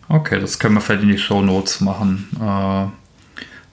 [0.09, 2.29] Okay, das können wir vielleicht in die Show Notes machen.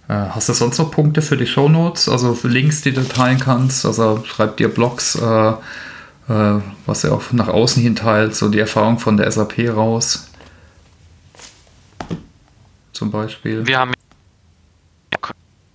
[0.08, 3.40] Äh hast du sonst noch Punkte für die Shownotes, also für Links, die du teilen
[3.40, 3.86] kannst?
[3.86, 5.50] Also schreib dir Blogs, äh,
[6.30, 10.32] äh, was du auch nach außen hin teilt, so die Erfahrung von der SAP raus.
[12.94, 13.66] Zum Beispiel.
[13.68, 13.94] Wir haben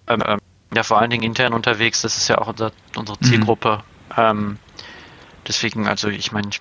[0.09, 0.39] ähm, ähm,
[0.75, 3.25] ja vor allen Dingen intern unterwegs, das ist ja auch unser, unsere mhm.
[3.25, 3.83] Zielgruppe.
[4.11, 4.15] Mhm.
[4.17, 4.59] Ähm,
[5.47, 6.61] deswegen, also ich meine, ich,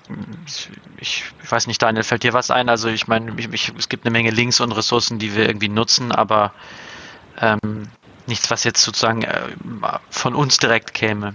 [0.99, 2.69] ich, ich, weiß nicht, Daniel, fällt dir was ein?
[2.69, 3.33] Also ich meine,
[3.77, 6.53] es gibt eine Menge Links und Ressourcen, die wir irgendwie nutzen, aber
[7.41, 7.87] ähm,
[8.27, 9.49] nichts, was jetzt sozusagen äh,
[10.09, 11.33] von uns direkt käme.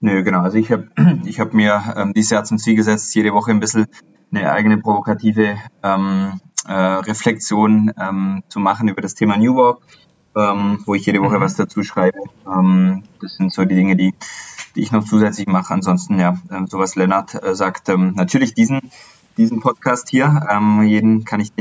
[0.00, 0.40] Nö, genau.
[0.40, 0.88] Also ich habe
[1.24, 3.86] ich hab mir ähm, dieses Jahr zum Ziel gesetzt, jede Woche ein bisschen
[4.30, 9.82] eine eigene provokative ähm, äh, Reflexion ähm, zu machen über das Thema New Work,
[10.36, 11.42] ähm, wo ich jede Woche mhm.
[11.42, 12.18] was dazu schreibe.
[12.46, 14.14] Ähm, das sind so die Dinge, die,
[14.74, 15.72] die ich noch zusätzlich mache.
[15.72, 18.90] Ansonsten, ja, äh, so was Lennart äh, sagt, ähm, natürlich diesen
[19.36, 20.46] diesen Podcast hier.
[20.50, 21.52] Ähm, jeden kann ich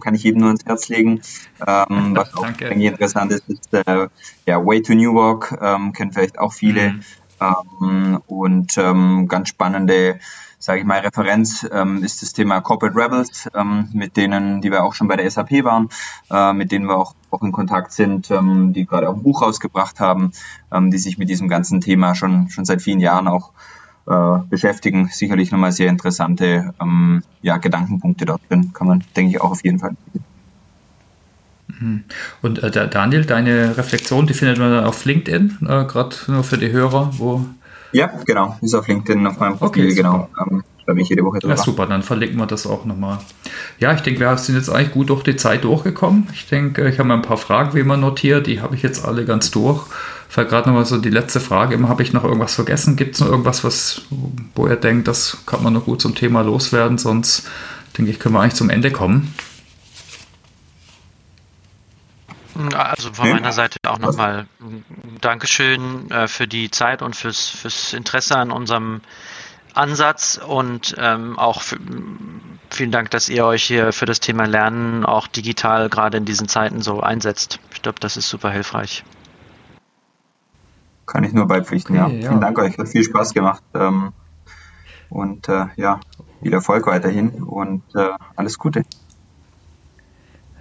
[0.00, 1.20] kann ich jedem nur ins Herz legen.
[1.66, 4.08] Ähm, was auch interessant ist, ist äh,
[4.46, 6.92] ja Way to New Work, ähm, kennen vielleicht auch viele.
[6.92, 7.00] Mhm.
[7.40, 10.18] Ähm, und ähm, ganz spannende,
[10.58, 14.84] sage ich mal, Referenz ähm, ist das Thema Corporate Rebels, ähm, mit denen, die wir
[14.84, 15.88] auch schon bei der SAP waren,
[16.30, 19.42] äh, mit denen wir auch, auch in Kontakt sind, ähm, die gerade auch ein Buch
[19.42, 20.32] rausgebracht haben,
[20.72, 23.52] ähm, die sich mit diesem ganzen Thema schon, schon seit vielen Jahren auch
[24.08, 25.08] äh, beschäftigen.
[25.12, 28.72] Sicherlich nochmal sehr interessante ähm, ja, Gedankenpunkte dort drin.
[28.72, 29.96] Kann man, denke ich, auch auf jeden Fall.
[31.80, 32.04] Mhm.
[32.42, 36.58] Und äh, Daniel, deine Reflexion, die findet man dann auf LinkedIn, äh, gerade nur für
[36.58, 37.44] die Hörer, wo.
[37.92, 40.28] Ja, genau, ist auf LinkedIn auf meinem Profil, okay, genau.
[40.46, 41.54] Ähm, da bin ich jede Woche drüber.
[41.54, 43.18] Ja, super, dann verlinken wir das auch nochmal.
[43.78, 46.28] Ja, ich denke, wir sind jetzt eigentlich gut durch die Zeit durchgekommen.
[46.32, 49.04] Ich denke, ich habe mal ein paar Fragen wie immer notiert, die habe ich jetzt
[49.04, 49.86] alle ganz durch.
[50.28, 52.96] Vielleicht gerade nochmal so die letzte Frage, immer habe ich noch irgendwas vergessen?
[52.96, 54.02] Gibt es noch irgendwas, was,
[54.54, 56.98] wo ihr denkt, das kann man noch gut zum Thema loswerden?
[56.98, 57.48] Sonst
[57.96, 59.34] denke ich, können wir eigentlich zum Ende kommen.
[62.74, 64.46] Also von meiner Seite auch nochmal
[65.20, 69.00] Dankeschön äh, für die Zeit und fürs, fürs Interesse an unserem
[69.74, 71.78] Ansatz und ähm, auch für,
[72.68, 76.48] vielen Dank, dass ihr euch hier für das Thema Lernen auch digital gerade in diesen
[76.48, 77.60] Zeiten so einsetzt.
[77.72, 79.04] Ich glaube, das ist super hilfreich.
[81.08, 82.22] Kann ich nur beipflichten, okay, ja.
[82.22, 82.28] ja.
[82.28, 83.62] Vielen Dank euch, hat viel Spaß gemacht.
[83.74, 84.12] Ähm,
[85.10, 86.00] und äh, ja,
[86.42, 88.84] viel Erfolg weiterhin und äh, alles Gute.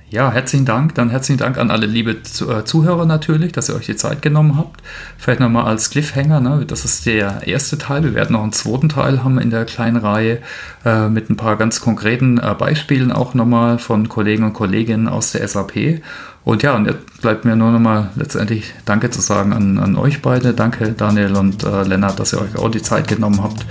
[0.10, 0.96] Ja, herzlichen Dank.
[0.96, 4.58] Dann herzlichen Dank an alle liebe äh, Zuhörer natürlich, dass ihr euch die Zeit genommen
[4.58, 4.82] habt.
[5.18, 6.66] Vielleicht nochmal als Cliffhanger, ne?
[6.66, 8.04] das ist der erste Teil.
[8.04, 10.40] Wir werden noch einen zweiten Teil haben in der kleinen Reihe
[10.86, 15.34] äh, mit ein paar ganz konkreten äh, Beispielen auch nochmal von Kollegen und Kolleginnen aus
[15.34, 16.02] der SAP.
[16.48, 20.22] Und ja, und jetzt bleibt mir nur nochmal letztendlich Danke zu sagen an, an euch
[20.22, 20.54] beide.
[20.54, 23.66] Danke Daniel und äh, Lennart, dass ihr euch auch die Zeit genommen habt.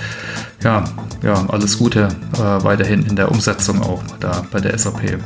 [0.63, 0.85] Ja,
[1.23, 5.19] ja, alles Gute äh, weiterhin in der Umsetzung auch da bei der SAP.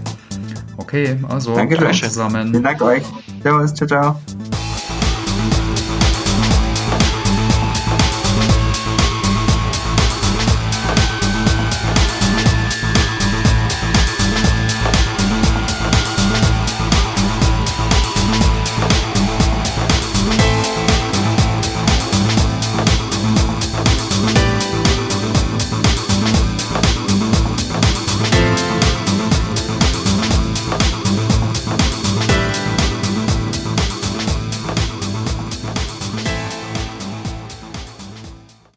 [0.76, 2.50] Okay, also Danke zusammen.
[2.50, 3.02] Vielen Dank euch.
[3.42, 4.20] Servus, ciao, ciao.